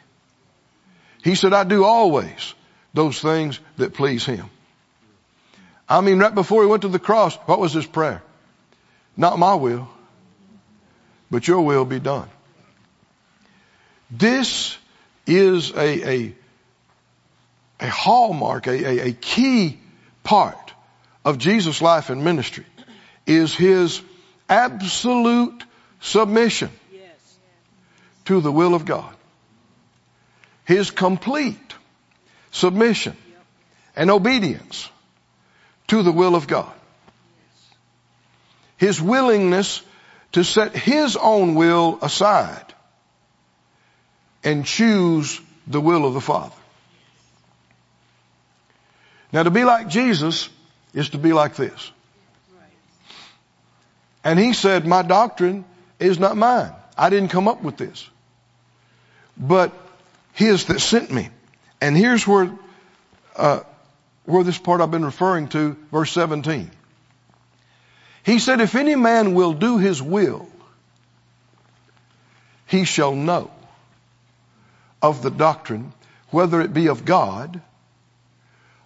[1.22, 2.54] He said, I do always
[2.92, 4.50] those things that please him.
[5.88, 8.22] I mean, right before he went to the cross, what was his prayer?
[9.16, 9.88] Not my will,
[11.30, 12.28] but your will be done.
[14.10, 14.76] This
[15.26, 16.34] is a, a
[17.80, 19.78] a hallmark, a, a, a key
[20.22, 20.72] part
[21.24, 22.66] of Jesus' life and ministry
[23.26, 24.00] is his
[24.48, 25.64] absolute
[26.00, 26.70] submission
[28.26, 29.14] to the will of God.
[30.64, 31.74] His complete
[32.50, 33.16] submission
[33.96, 34.88] and obedience
[35.88, 36.72] to the will of God.
[38.76, 39.82] His willingness
[40.32, 42.74] to set his own will aside
[44.42, 46.54] and choose the will of the Father.
[49.34, 50.48] Now to be like Jesus
[50.94, 51.90] is to be like this.
[54.22, 55.64] And he said, my doctrine
[55.98, 56.72] is not mine.
[56.96, 58.08] I didn't come up with this.
[59.36, 59.72] But
[60.34, 61.30] his that sent me.
[61.80, 62.48] And here's where,
[63.34, 63.60] uh,
[64.24, 66.70] where this part I've been referring to, verse 17.
[68.22, 70.48] He said, if any man will do his will,
[72.68, 73.50] he shall know
[75.02, 75.92] of the doctrine,
[76.30, 77.60] whether it be of God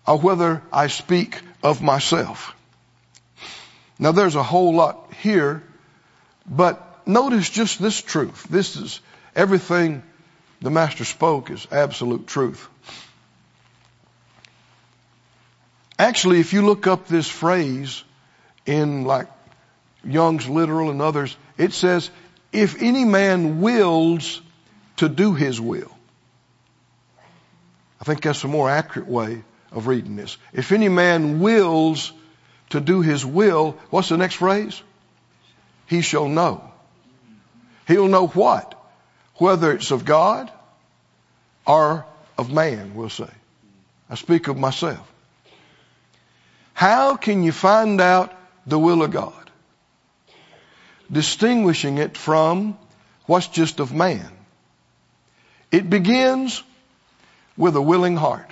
[0.09, 2.57] or whether I speak of myself.
[3.99, 5.62] Now there's a whole lot here,
[6.47, 8.47] but notice just this truth.
[8.49, 9.01] This is
[9.37, 10.03] everything
[10.62, 12.66] the master spoke is absolute truth.
[15.99, 18.03] Actually, if you look up this phrase
[18.64, 19.27] in like
[20.05, 22.11] Young's literal and others, it says,
[22.51, 24.40] if any man wills
[24.97, 25.90] to do his will.
[28.01, 30.37] I think that's a more accurate way of reading this.
[30.52, 32.12] If any man wills
[32.70, 34.83] to do his will, what's the next phrase?
[35.87, 36.70] He shall know.
[37.87, 38.74] He'll know what?
[39.37, 40.50] Whether it's of God
[41.66, 42.04] or
[42.37, 43.31] of man, we'll say.
[44.11, 45.11] I speak of myself.
[46.74, 48.33] How can you find out
[48.66, 49.50] the will of God?
[51.11, 52.78] Distinguishing it from
[53.26, 54.31] what's just of man.
[55.70, 56.62] It begins
[57.57, 58.50] with a willing heart.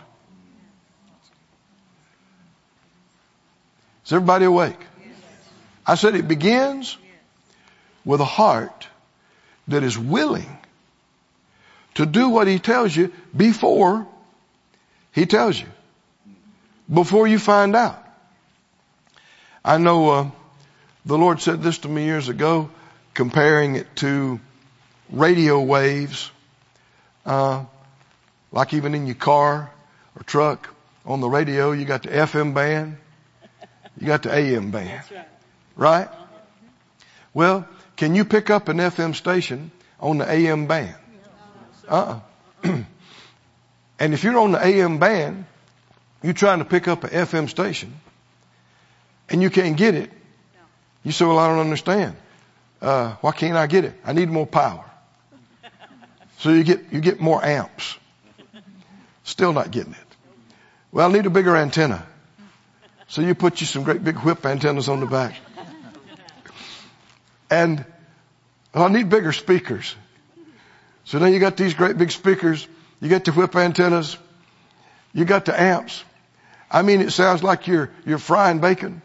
[4.06, 4.78] Is everybody awake?
[5.84, 6.96] I said it begins
[8.04, 8.86] with a heart
[9.66, 10.58] that is willing
[11.94, 14.06] to do what he tells you before
[15.10, 15.66] he tells you.
[16.92, 18.00] Before you find out.
[19.64, 20.30] I know uh,
[21.04, 22.70] the Lord said this to me years ago,
[23.12, 24.38] comparing it to
[25.10, 26.30] radio waves.
[27.24, 27.64] Uh,
[28.52, 29.68] like even in your car
[30.14, 30.72] or truck
[31.04, 32.98] on the radio, you got the FM band,
[33.98, 35.02] you got the AM band.
[35.76, 36.08] Right?
[37.34, 40.94] Well, can you pick up an FM station on the AM band?
[41.88, 42.20] Uh-uh.
[43.98, 45.44] and if you're on the AM band,
[46.22, 47.94] you're trying to pick up an FM station
[49.28, 50.10] and you can't get it.
[51.04, 52.16] You say, well, I don't understand.
[52.80, 53.94] Uh, why can't I get it?
[54.04, 54.84] I need more power.
[56.38, 57.96] So you get, you get more amps.
[59.24, 59.98] Still not getting it.
[60.92, 62.06] Well, I need a bigger antenna.
[63.08, 65.34] So you put you some great big whip antennas on the back.
[67.50, 67.84] And
[68.74, 69.94] well, I need bigger speakers.
[71.04, 72.66] So now you got these great big speakers.
[73.00, 74.18] You got the whip antennas.
[75.12, 76.04] You got the amps.
[76.70, 79.02] I mean, it sounds like you're, you're frying bacon.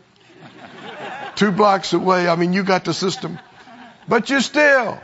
[1.35, 2.27] Two blocks away.
[2.27, 3.39] I mean, you got the system.
[4.07, 4.99] But you still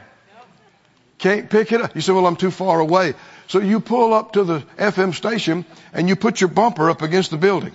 [1.18, 1.96] can't pick it up.
[1.96, 3.14] You say, well, I'm too far away.
[3.48, 7.32] So you pull up to the FM station and you put your bumper up against
[7.32, 7.74] the building.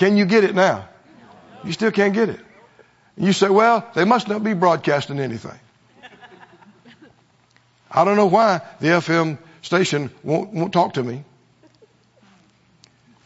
[0.00, 0.88] Can you get it now?
[1.62, 2.40] You still can't get it.
[3.18, 5.58] You say, well, they must not be broadcasting anything.
[7.90, 11.22] I don't know why the FM station won't, won't talk to me.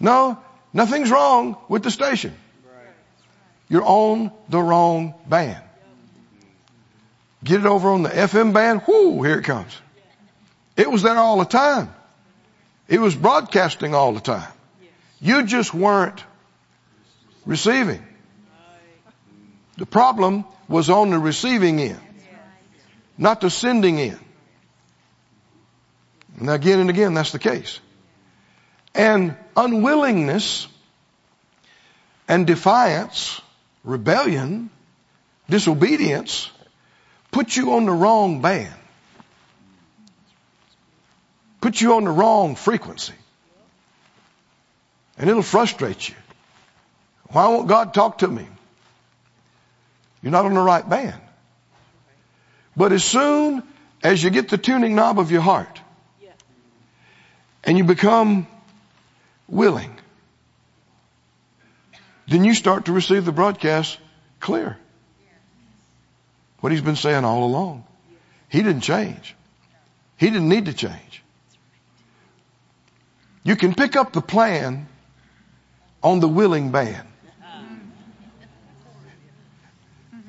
[0.01, 0.37] No,
[0.73, 2.35] nothing's wrong with the station.
[3.69, 5.63] You're on the wrong band.
[7.45, 8.83] Get it over on the FM band.
[8.89, 9.81] Whoo, here it comes.
[10.77, 11.95] It was there all the time.
[12.89, 14.53] It was broadcasting all the time.
[15.21, 16.21] You just weren't
[17.47, 18.03] receiving.
[19.77, 22.01] The problem was on the receiving end,
[23.19, 24.21] not the sending end.
[26.39, 27.81] And again and again, that's the case.
[28.95, 30.69] And unwillingness
[32.29, 33.41] and defiance,
[33.83, 34.71] rebellion,
[35.49, 36.51] disobedience
[37.35, 38.75] put you on the wrong band.
[41.61, 43.15] Put you on the wrong frequency.
[45.19, 46.15] And it'll frustrate you.
[47.29, 48.47] Why won't God talk to me?
[50.23, 51.21] You're not on the right band.
[52.77, 53.63] But as soon
[54.03, 55.81] as you get the tuning knob of your heart
[57.63, 58.47] and you become
[59.49, 59.97] willing,
[62.27, 63.99] then you start to receive the broadcast
[64.41, 64.79] clear.
[66.61, 67.85] What he's been saying all along.
[68.49, 69.35] He didn't change.
[70.17, 71.23] He didn't need to change.
[73.43, 74.89] You can pick up the plan
[76.03, 77.07] on the willing band.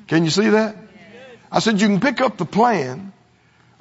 [0.06, 0.76] Can you see that?
[1.50, 3.12] I said you can pick up the plan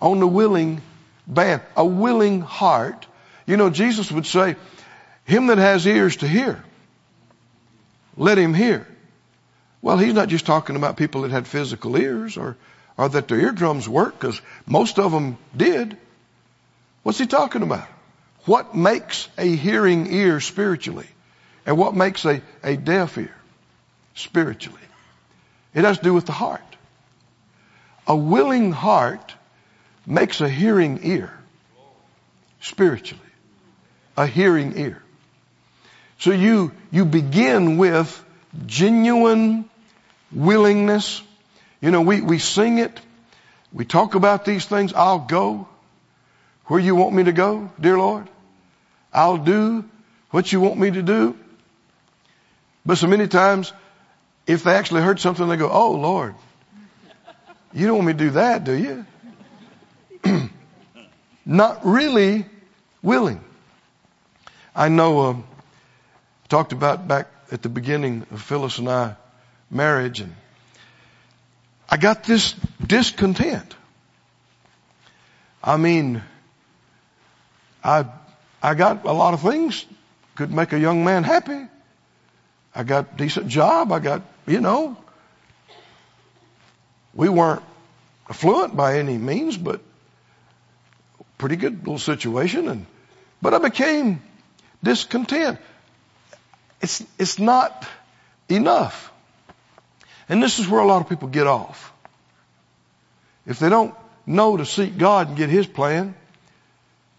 [0.02, 0.82] on the willing
[1.28, 3.08] band, a willing heart.
[3.46, 4.56] You know, Jesus would say,
[5.26, 6.64] him that has ears to hear,
[8.18, 8.88] let him hear.
[9.82, 12.58] Well, he's not just talking about people that had physical ears or,
[12.98, 15.98] or that their eardrums work, because most of them did.
[17.04, 17.88] What's he talking about?
[18.46, 21.08] What makes a hearing ear spiritually?
[21.66, 23.36] And what makes a, a deaf ear?
[24.16, 24.82] spiritually.
[25.76, 26.62] It has to do with the heart.
[28.08, 29.36] A willing heart
[30.08, 31.38] makes a hearing ear
[32.62, 33.22] spiritually.
[34.16, 35.04] A hearing ear.
[36.18, 38.24] So you, you begin with
[38.66, 39.70] genuine
[40.32, 41.22] willingness.
[41.82, 43.00] You know, we, we sing it.
[43.74, 44.94] We talk about these things.
[44.94, 45.68] I'll go
[46.68, 48.30] where you want me to go, dear Lord.
[49.14, 49.84] I'll do
[50.32, 51.38] what you want me to do.
[52.86, 53.74] But so many times,
[54.48, 56.36] if they actually heard something, they go, Oh Lord,
[57.74, 59.06] you don't want me to do that, do you?
[61.46, 62.46] Not really
[63.02, 63.44] willing.
[64.76, 65.36] I know, uh,
[66.50, 69.16] talked about back at the beginning of Phyllis and I
[69.70, 70.36] marriage and
[71.90, 72.54] I got this
[72.86, 73.76] discontent.
[75.64, 76.22] I mean,
[77.84, 78.06] I,
[78.62, 79.86] I got a lot of things
[80.36, 81.68] could make a young man happy.
[82.76, 83.94] I got decent job.
[83.94, 84.98] I got, you know,
[87.14, 87.64] we weren't
[88.30, 89.80] affluent by any means, but
[91.38, 92.68] pretty good little situation.
[92.68, 92.86] And,
[93.42, 94.22] but I became
[94.84, 95.60] discontent.
[96.82, 97.88] It's, it's not
[98.50, 99.12] enough.
[100.28, 101.94] And this is where a lot of people get off.
[103.48, 103.96] If they don't
[104.26, 106.14] know to seek God and get His plan,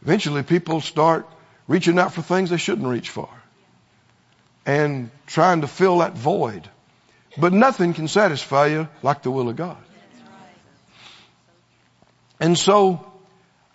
[0.03, 1.27] eventually people start
[1.67, 3.29] reaching out for things they shouldn't reach for
[4.67, 6.69] and trying to fill that void.
[7.39, 9.79] But nothing can satisfy you like the will of God.
[12.41, 13.13] And so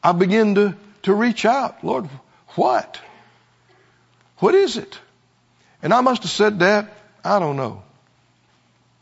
[0.03, 1.83] I begin to, to reach out.
[1.83, 2.07] Lord,
[2.55, 2.99] what?
[4.37, 4.99] What is it?
[5.81, 7.83] And I must have said that, I don't know,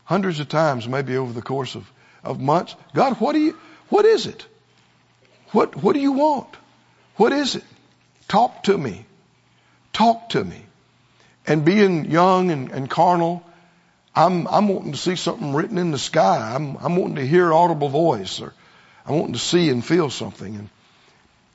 [0.04, 1.90] hundreds of times maybe over the course of,
[2.22, 2.74] of months.
[2.94, 4.46] God, what do you, what is it?
[5.52, 6.48] What, what do you want?
[7.16, 7.64] What is it?
[8.28, 9.04] Talk to me.
[9.92, 10.64] Talk to me.
[11.50, 13.42] And being young and, and carnal,
[14.14, 16.54] I'm, I'm wanting to see something written in the sky.
[16.54, 18.54] I'm, I'm wanting to hear audible voice or
[19.04, 20.54] I'm wanting to see and feel something.
[20.54, 20.68] And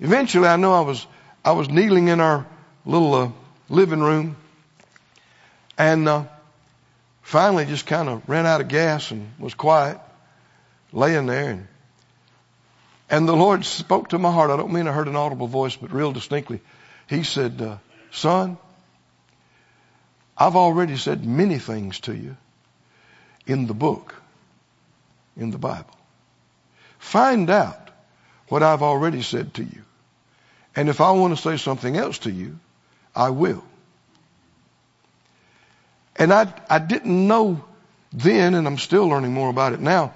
[0.01, 1.07] eventually I know I was,
[1.45, 2.45] I was kneeling in our
[2.85, 3.31] little uh,
[3.69, 4.35] living room
[5.77, 6.25] and uh,
[7.21, 9.97] finally just kind of ran out of gas and was quiet,
[10.91, 11.51] laying there.
[11.51, 11.67] And,
[13.09, 14.51] and the Lord spoke to my heart.
[14.51, 16.59] I don't mean I heard an audible voice, but real distinctly.
[17.07, 17.77] He said, uh,
[18.11, 18.57] son,
[20.37, 22.35] I've already said many things to you
[23.45, 24.15] in the book,
[25.37, 25.95] in the Bible.
[26.99, 27.89] Find out
[28.49, 29.83] what I've already said to you.
[30.75, 32.59] And if I want to say something else to you,
[33.15, 33.63] I will.
[36.17, 37.63] And I, I didn't know
[38.11, 40.13] then, and I'm still learning more about it now,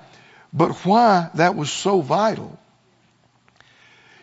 [0.53, 2.57] but why that was so vital.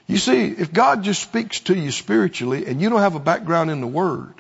[0.07, 3.71] You see, if God just speaks to you spiritually and you don't have a background
[3.71, 4.35] in the Word,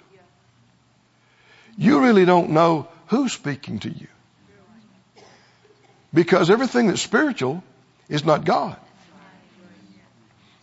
[1.76, 4.08] you really don't know who's speaking to you.
[6.12, 7.62] Because everything that's spiritual
[8.08, 8.76] is not God.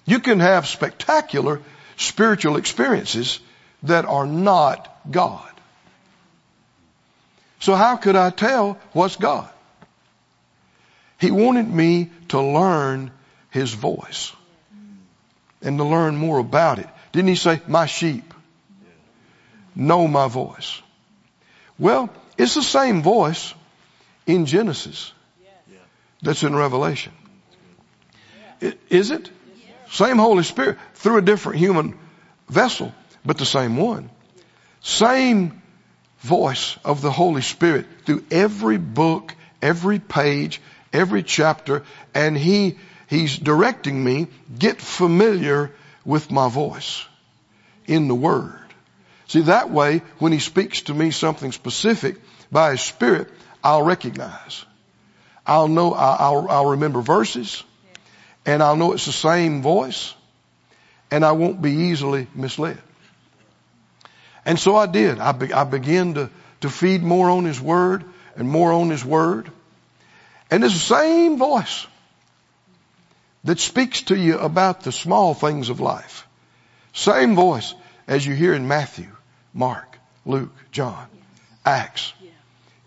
[0.05, 1.61] You can have spectacular
[1.97, 3.39] spiritual experiences
[3.83, 5.49] that are not God.
[7.59, 9.49] So how could I tell what's God?
[11.19, 13.11] He wanted me to learn
[13.51, 14.33] His voice
[15.61, 16.89] and to learn more about it.
[17.13, 18.33] Didn't He say, my sheep
[19.75, 20.82] know my voice?
[21.79, 23.53] Well, it's the same voice
[24.25, 25.11] in Genesis
[26.21, 27.13] that's in Revelation.
[28.89, 29.29] Is it?
[29.91, 31.97] Same Holy Spirit through a different human
[32.49, 32.93] vessel,
[33.25, 34.09] but the same one.
[34.81, 35.61] Same
[36.19, 40.61] voice of the Holy Spirit through every book, every page,
[40.91, 45.71] every chapter, and He, He's directing me, get familiar
[46.05, 47.05] with my voice
[47.85, 48.62] in the Word.
[49.27, 52.17] See, that way, when He speaks to me something specific
[52.51, 53.29] by His Spirit,
[53.63, 54.65] I'll recognize.
[55.45, 57.63] I'll know, I'll, I'll remember verses,
[58.45, 60.13] and I'll know it's the same voice,
[61.11, 62.77] and I won't be easily misled.
[64.45, 65.19] And so I did.
[65.19, 66.29] I, be, I began to,
[66.61, 68.03] to feed more on His Word
[68.35, 69.49] and more on His Word.
[70.51, 71.87] And it's the same voice
[73.43, 76.27] that speaks to you about the small things of life.
[76.93, 77.73] Same voice
[78.07, 79.07] as you hear in Matthew,
[79.53, 81.07] Mark, Luke, John,
[81.65, 82.13] Acts.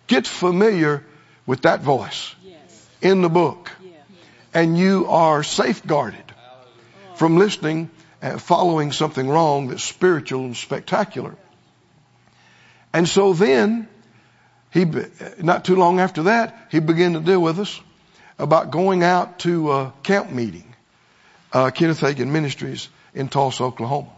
[0.07, 1.05] Get familiar
[1.47, 2.35] with that voice
[3.01, 3.71] in the book.
[4.55, 6.25] And you are safeguarded
[7.17, 7.91] from listening
[8.23, 11.35] and following something wrong that's spiritual and spectacular.
[12.93, 13.89] And so then,
[14.73, 14.87] he,
[15.39, 17.81] not too long after that, he began to deal with us
[18.39, 20.75] about going out to a camp meeting,
[21.53, 24.16] uh, Kenneth Hagin Ministries in Tulsa, Oklahoma.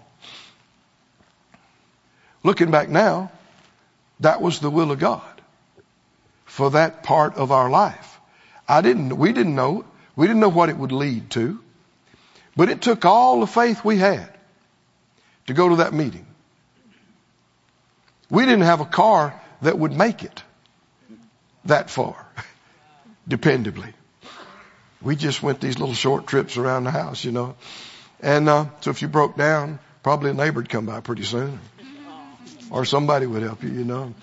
[2.42, 3.30] Looking back now,
[4.20, 5.22] that was the will of God.
[6.46, 8.18] for that part of our life.
[8.66, 9.84] I didn't, we didn't know.
[10.16, 11.60] We didn't know what it would lead to.
[12.56, 14.28] But it took all the faith we had
[15.46, 16.26] to go to that meeting.
[18.30, 20.42] We didn't have a car that would make it
[21.66, 22.26] that far,
[23.28, 23.92] dependably.
[25.00, 27.54] We just went these little short trips around the house, you know.
[28.20, 31.60] And uh, so if you broke down, probably a neighbor would come by pretty soon,
[32.70, 34.14] or somebody would help you, you know.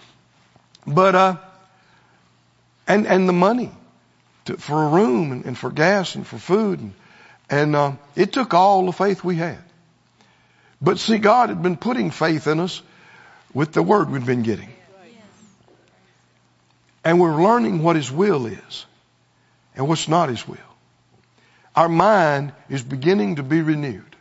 [0.85, 1.37] But uh,
[2.87, 3.71] and and the money
[4.45, 6.93] to, for a room and, and, for gas and for food and
[7.49, 9.59] and uh, it took all the faith we had.
[10.81, 12.81] But see, God had been putting faith in us
[13.53, 14.69] with the word we'd been getting.
[17.03, 18.85] And we're learning what His will is
[19.75, 20.57] and what's not His will.
[21.75, 24.15] Our mind is beginning to be renewed.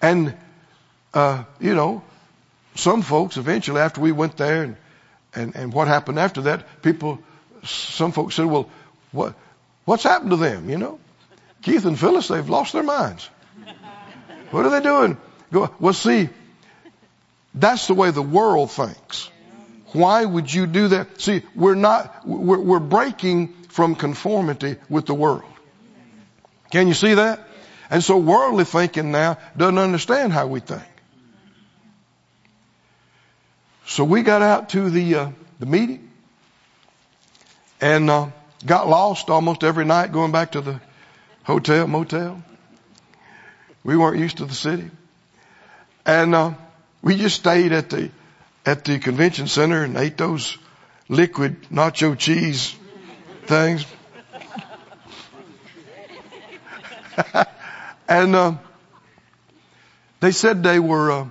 [0.00, 0.34] And,
[1.14, 2.02] uh, you know,
[2.74, 4.76] some folks eventually after we went there and,
[5.34, 7.18] and, and what happened after that, people,
[7.64, 8.68] some folks said, well,
[9.12, 9.34] what,
[9.84, 10.98] what's happened to them, you know?
[11.62, 13.28] Keith and Phyllis, they've lost their minds.
[14.50, 15.16] What are they doing?
[15.52, 16.28] Go, well, see,
[17.54, 19.30] that's the way the world thinks.
[19.92, 21.20] Why would you do that?
[21.20, 25.44] See, we're not, we're, we're breaking from conformity with the world.
[26.70, 27.46] Can you see that?
[27.90, 30.82] And so worldly thinking now doesn't understand how we think.
[33.92, 35.30] So we got out to the uh,
[35.60, 36.08] the meeting
[37.78, 38.28] and uh,
[38.64, 40.80] got lost almost every night going back to the
[41.42, 42.42] hotel motel.
[43.84, 44.90] We weren't used to the city,
[46.06, 46.54] and uh,
[47.02, 48.10] we just stayed at the
[48.64, 50.56] at the convention center and ate those
[51.10, 52.74] liquid nacho cheese
[53.44, 53.84] things.
[58.08, 58.54] and uh,
[60.20, 61.28] they said they were uh,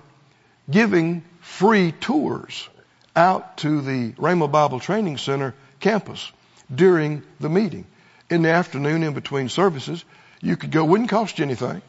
[0.69, 1.23] giving
[1.61, 2.67] free tours
[3.15, 6.31] out to the Rhema Bible Training Center campus
[6.73, 7.85] during the meeting.
[8.31, 10.03] In the afternoon, in between services,
[10.41, 10.83] you could go.
[10.83, 11.83] Wouldn't cost you anything.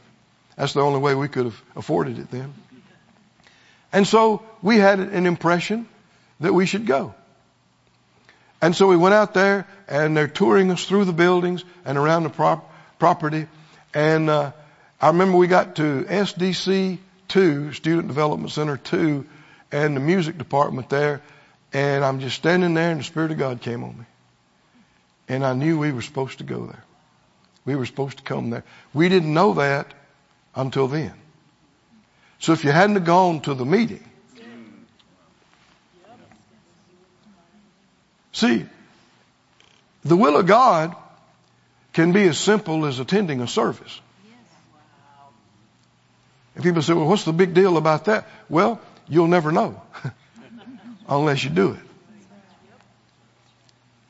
[0.56, 2.52] That's the only way we could have afforded it then.
[3.94, 5.88] And so we had an impression
[6.40, 7.14] that we should go.
[8.60, 12.24] And so we went out there and they're touring us through the buildings and around
[12.24, 13.46] the prop- property.
[13.94, 14.52] And uh,
[15.00, 16.98] I remember we got to SDC
[17.28, 19.24] 2, Student Development Center 2,
[19.72, 21.22] and the music department there.
[21.72, 24.04] And I'm just standing there and the Spirit of God came on me.
[25.28, 26.84] And I knew we were supposed to go there.
[27.64, 28.64] We were supposed to come there.
[28.92, 29.94] We didn't know that
[30.54, 31.14] until then.
[32.38, 34.04] So if you hadn't gone to the meeting,
[38.32, 38.66] see,
[40.04, 40.94] the will of God
[41.92, 44.00] can be as simple as attending a service.
[46.54, 48.28] And people say, well, what's the big deal about that?
[48.48, 49.80] Well, you'll never know
[51.08, 51.80] unless you do it.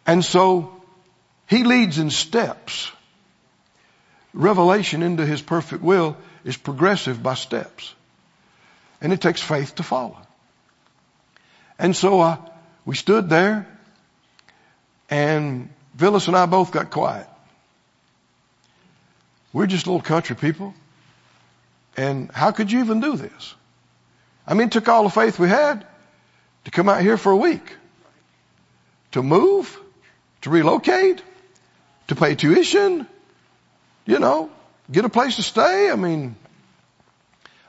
[0.06, 0.82] And so
[1.46, 2.90] he leads in steps.
[4.34, 7.94] Revelation into his perfect will is progressive by steps.
[9.00, 10.18] And it takes faith to follow.
[11.78, 12.36] And so uh,
[12.84, 13.66] we stood there,
[15.10, 17.26] and Phyllis and I both got quiet.
[19.52, 20.74] We're just little country people.
[21.96, 23.54] And how could you even do this?
[24.46, 25.86] I mean, it took all the faith we had
[26.64, 27.76] to come out here for a week.
[29.12, 29.78] To move,
[30.42, 31.22] to relocate,
[32.08, 33.06] to pay tuition,
[34.06, 34.50] you know,
[34.90, 35.90] get a place to stay.
[35.90, 36.36] I mean,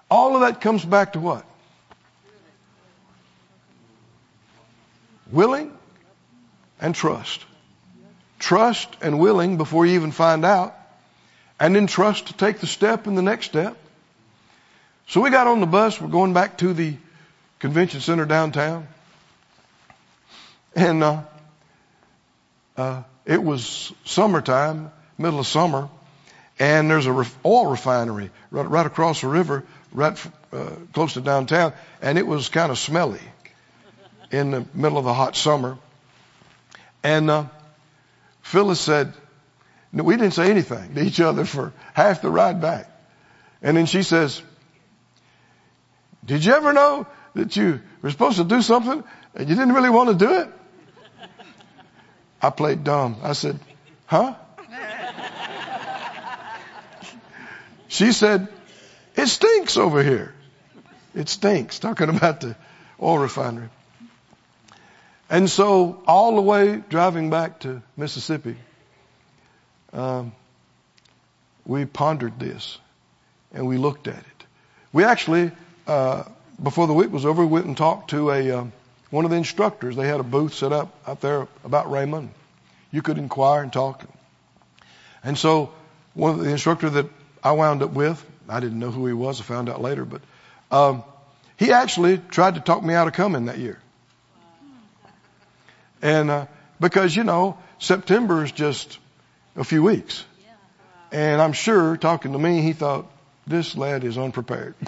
[0.09, 1.45] all of that comes back to what?
[5.31, 5.75] Willing
[6.79, 7.43] and trust.
[8.39, 10.75] Trust and willing before you even find out.
[11.59, 13.77] And then trust to take the step and the next step.
[15.07, 15.99] So we got on the bus.
[15.99, 16.95] We're going back to the
[17.59, 18.87] convention center downtown.
[20.75, 21.21] And, uh,
[22.75, 25.89] uh, it was summertime, middle of summer,
[26.59, 30.19] and there's a oil refinery right, right across the river right
[30.51, 33.21] uh, close to downtown, and it was kind of smelly
[34.31, 35.77] in the middle of the hot summer.
[37.03, 37.45] And uh,
[38.41, 39.13] Phyllis said,
[39.91, 42.89] no, we didn't say anything to each other for half the ride back.
[43.61, 44.41] And then she says,
[46.25, 49.03] did you ever know that you were supposed to do something
[49.35, 50.49] and you didn't really want to do it?
[52.41, 53.17] I played dumb.
[53.23, 53.59] I said,
[54.05, 54.35] huh?
[57.87, 58.47] she said,
[59.15, 60.33] it stinks over here.
[61.15, 62.55] It stinks, talking about the
[63.01, 63.69] oil refinery.
[65.29, 68.55] And so, all the way driving back to Mississippi,
[69.93, 70.33] um,
[71.65, 72.77] we pondered this
[73.53, 74.45] and we looked at it.
[74.91, 75.51] We actually,
[75.87, 76.23] uh,
[76.61, 78.73] before the week was over, we went and talked to a um,
[79.09, 79.95] one of the instructors.
[79.95, 82.27] They had a booth set up out there about Rhema.
[82.91, 84.03] You could inquire and talk.
[85.23, 85.71] And so
[86.13, 87.07] one of the instructor that
[87.43, 89.39] I wound up with, I didn't know who he was.
[89.39, 90.21] I found out later, but
[90.71, 91.03] um,
[91.57, 93.79] he actually tried to talk me out of coming that year.
[96.01, 96.45] And uh,
[96.79, 98.97] because you know September is just
[99.55, 100.25] a few weeks,
[101.11, 103.05] and I'm sure talking to me, he thought
[103.47, 104.75] this lad is unprepared.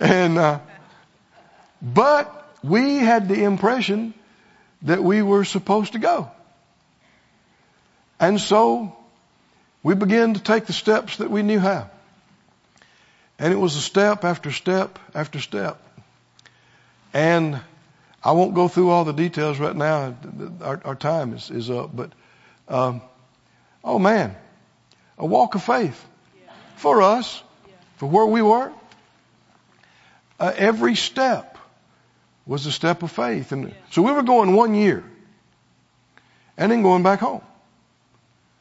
[0.00, 0.60] and uh,
[1.80, 4.14] but we had the impression
[4.82, 6.30] that we were supposed to go.
[8.20, 8.96] And so
[9.82, 11.90] we began to take the steps that we knew how.
[13.38, 15.80] And it was a step after step after step.
[17.14, 17.60] And
[18.22, 20.16] I won't go through all the details right now.
[20.60, 21.94] Our, our time is, is up.
[21.94, 22.12] But,
[22.68, 23.00] um,
[23.84, 24.34] oh man,
[25.16, 26.04] a walk of faith
[26.76, 27.42] for us,
[27.96, 28.72] for where we were.
[30.38, 31.58] Uh, every step
[32.46, 33.52] was a step of faith.
[33.52, 35.04] And so we were going one year
[36.56, 37.42] and then going back home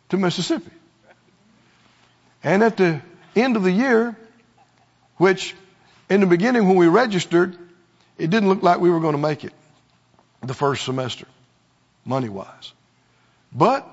[0.09, 0.71] to Mississippi.
[2.43, 3.01] And at the
[3.36, 4.15] end of the year,
[5.17, 5.55] which
[6.09, 7.57] in the beginning when we registered,
[8.17, 9.53] it didn't look like we were going to make it
[10.41, 11.28] the first semester,
[12.05, 12.73] money wise.
[13.51, 13.88] But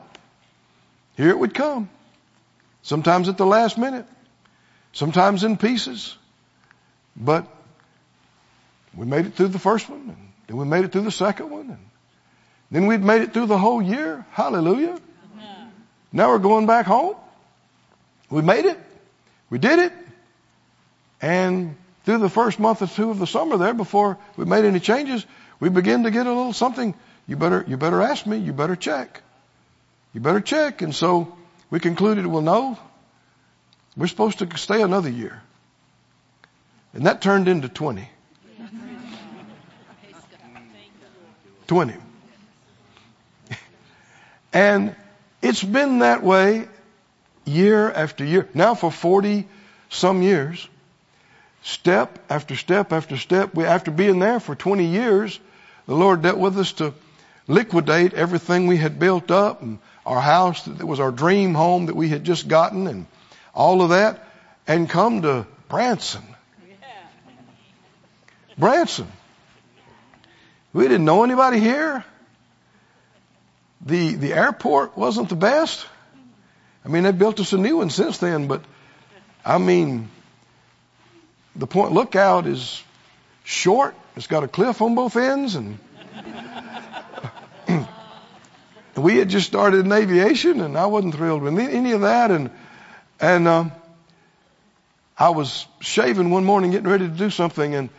[1.16, 1.89] here it would come.
[2.82, 4.07] Sometimes at the last minute,
[4.93, 6.16] sometimes in pieces.
[7.16, 7.47] But
[8.97, 11.51] we made it through the first one, and then we made it through the second
[11.51, 11.78] one, and
[12.70, 14.24] then we'd made it through the whole year.
[14.30, 14.99] Hallelujah.
[16.12, 17.16] Now we're going back home.
[18.30, 18.78] We made it.
[19.51, 19.92] We did it.
[21.20, 24.80] And through the first month or two of the summer there, before we made any
[24.80, 25.26] changes,
[25.59, 26.95] we began to get a little something.
[27.26, 28.36] You better, you better ask me.
[28.38, 29.22] You better check.
[30.12, 30.82] You better check.
[30.82, 31.36] And so
[31.70, 32.78] we concluded, well, no,
[33.97, 35.42] we're supposed to stay another year.
[36.92, 38.09] And that turned into 20.
[41.67, 41.95] 20.
[44.53, 44.95] And
[45.43, 46.69] it's been that way
[47.45, 48.49] year after year.
[48.55, 49.47] Now for 40
[49.91, 50.69] some years,
[51.62, 55.39] step after step after step, we, after being there for 20 years,
[55.87, 56.95] the Lord dealt with us to
[57.49, 61.97] liquidate everything we had built up and our house that was our dream home that
[61.97, 63.07] we had just gotten and
[63.55, 64.27] all of that
[64.67, 66.23] and come to Branson.
[68.57, 69.11] Branson.
[70.75, 72.05] We didn't know anybody here.
[73.87, 75.87] The, the airport wasn't the best.
[76.85, 78.62] I mean, they built us a new one since then, but
[79.45, 80.11] I mean,
[81.55, 82.83] the point lookout is
[83.45, 83.95] short.
[84.16, 85.79] It's got a cliff on both ends and
[88.97, 92.51] we had just started in aviation and I wasn't thrilled with any of that and,
[93.20, 93.72] and, um,
[95.16, 97.91] I was shaving one morning getting ready to do something and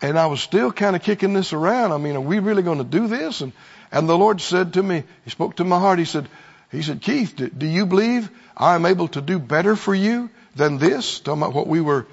[0.00, 1.92] and I was still kind of kicking this around.
[1.92, 3.40] I mean, are we really going to do this?
[3.40, 3.52] And,
[3.90, 5.98] and the Lord said to me, He spoke to my heart.
[5.98, 6.28] He said,
[6.70, 10.30] He said, Keith, do, do you believe I am able to do better for you
[10.54, 11.20] than this?
[11.20, 12.06] Talking about what we were,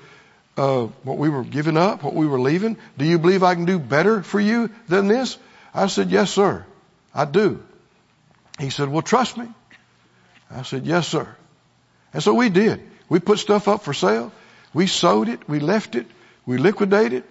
[0.56, 2.78] uh, what we were giving up, what we were leaving.
[2.98, 5.38] Do you believe I can do better for you than this?
[5.74, 6.66] I said, yes, sir.
[7.14, 7.64] I do.
[8.60, 9.48] He said, well, trust me.
[10.50, 11.28] I said, yes, sir.
[12.14, 12.82] And so we did.
[13.10, 14.32] We put stuff up for sale.
[14.74, 15.50] We sold it.
[15.50, 16.06] We left it.
[16.46, 17.24] We liquidated.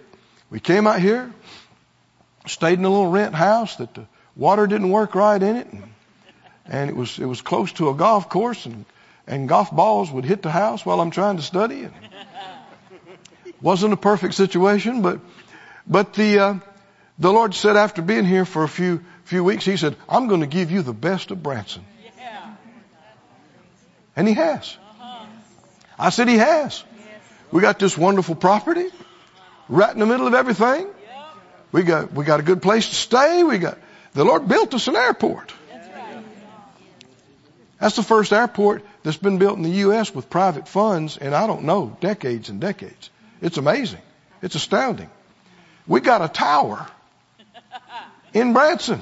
[0.53, 1.33] We came out here,
[2.45, 5.83] stayed in a little rent house that the water didn't work right in it, and,
[6.67, 8.85] and it was it was close to a golf course, and
[9.25, 11.85] and golf balls would hit the house while I'm trying to study.
[11.85, 11.93] And
[13.63, 15.21] wasn't a perfect situation, but
[15.87, 16.59] but the uh,
[17.17, 20.41] the Lord said after being here for a few few weeks, He said, "I'm going
[20.41, 21.83] to give you the best of Branson,"
[24.15, 24.77] and He has.
[25.97, 26.83] I said He has.
[27.49, 28.91] We got this wonderful property
[29.69, 30.87] right in the middle of everything.
[31.71, 33.43] We got, we got a good place to stay.
[33.43, 33.77] We got,
[34.13, 35.53] the Lord built us an airport.
[37.79, 40.15] That's the first airport that's been built in the U.S.
[40.15, 43.09] with private funds in, I don't know, decades and decades.
[43.41, 44.01] It's amazing.
[44.41, 45.09] It's astounding.
[45.85, 46.87] We got a tower
[48.33, 49.01] in Branson.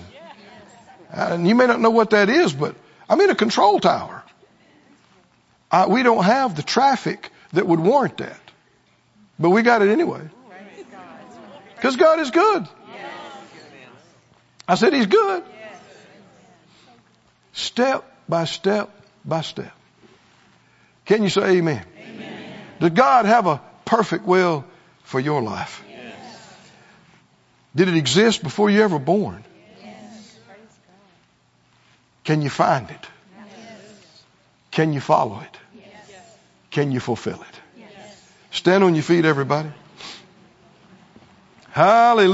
[1.12, 2.76] And you may not know what that is, but
[3.10, 4.24] I mean a control tower.
[5.70, 8.40] Uh, we don't have the traffic that would warrant that.
[9.38, 10.22] But we got it anyway.
[11.82, 12.68] Because God is good.
[14.68, 15.44] I said He's good.
[17.54, 18.92] Step by step
[19.26, 19.74] by step.
[21.06, 21.84] Can you say amen?
[21.98, 22.54] amen.
[22.80, 24.64] Did God have a perfect will
[25.04, 25.84] for your life?
[25.90, 26.14] Yes.
[27.76, 29.44] Did it exist before you ever born?
[29.84, 30.38] Yes.
[32.24, 33.08] Can you find it?
[33.36, 34.24] Yes.
[34.70, 35.58] Can you follow it?
[36.70, 37.86] Can you fulfill it?
[38.52, 39.72] Stand on your feet, everybody.
[41.74, 42.32] Hallelujah.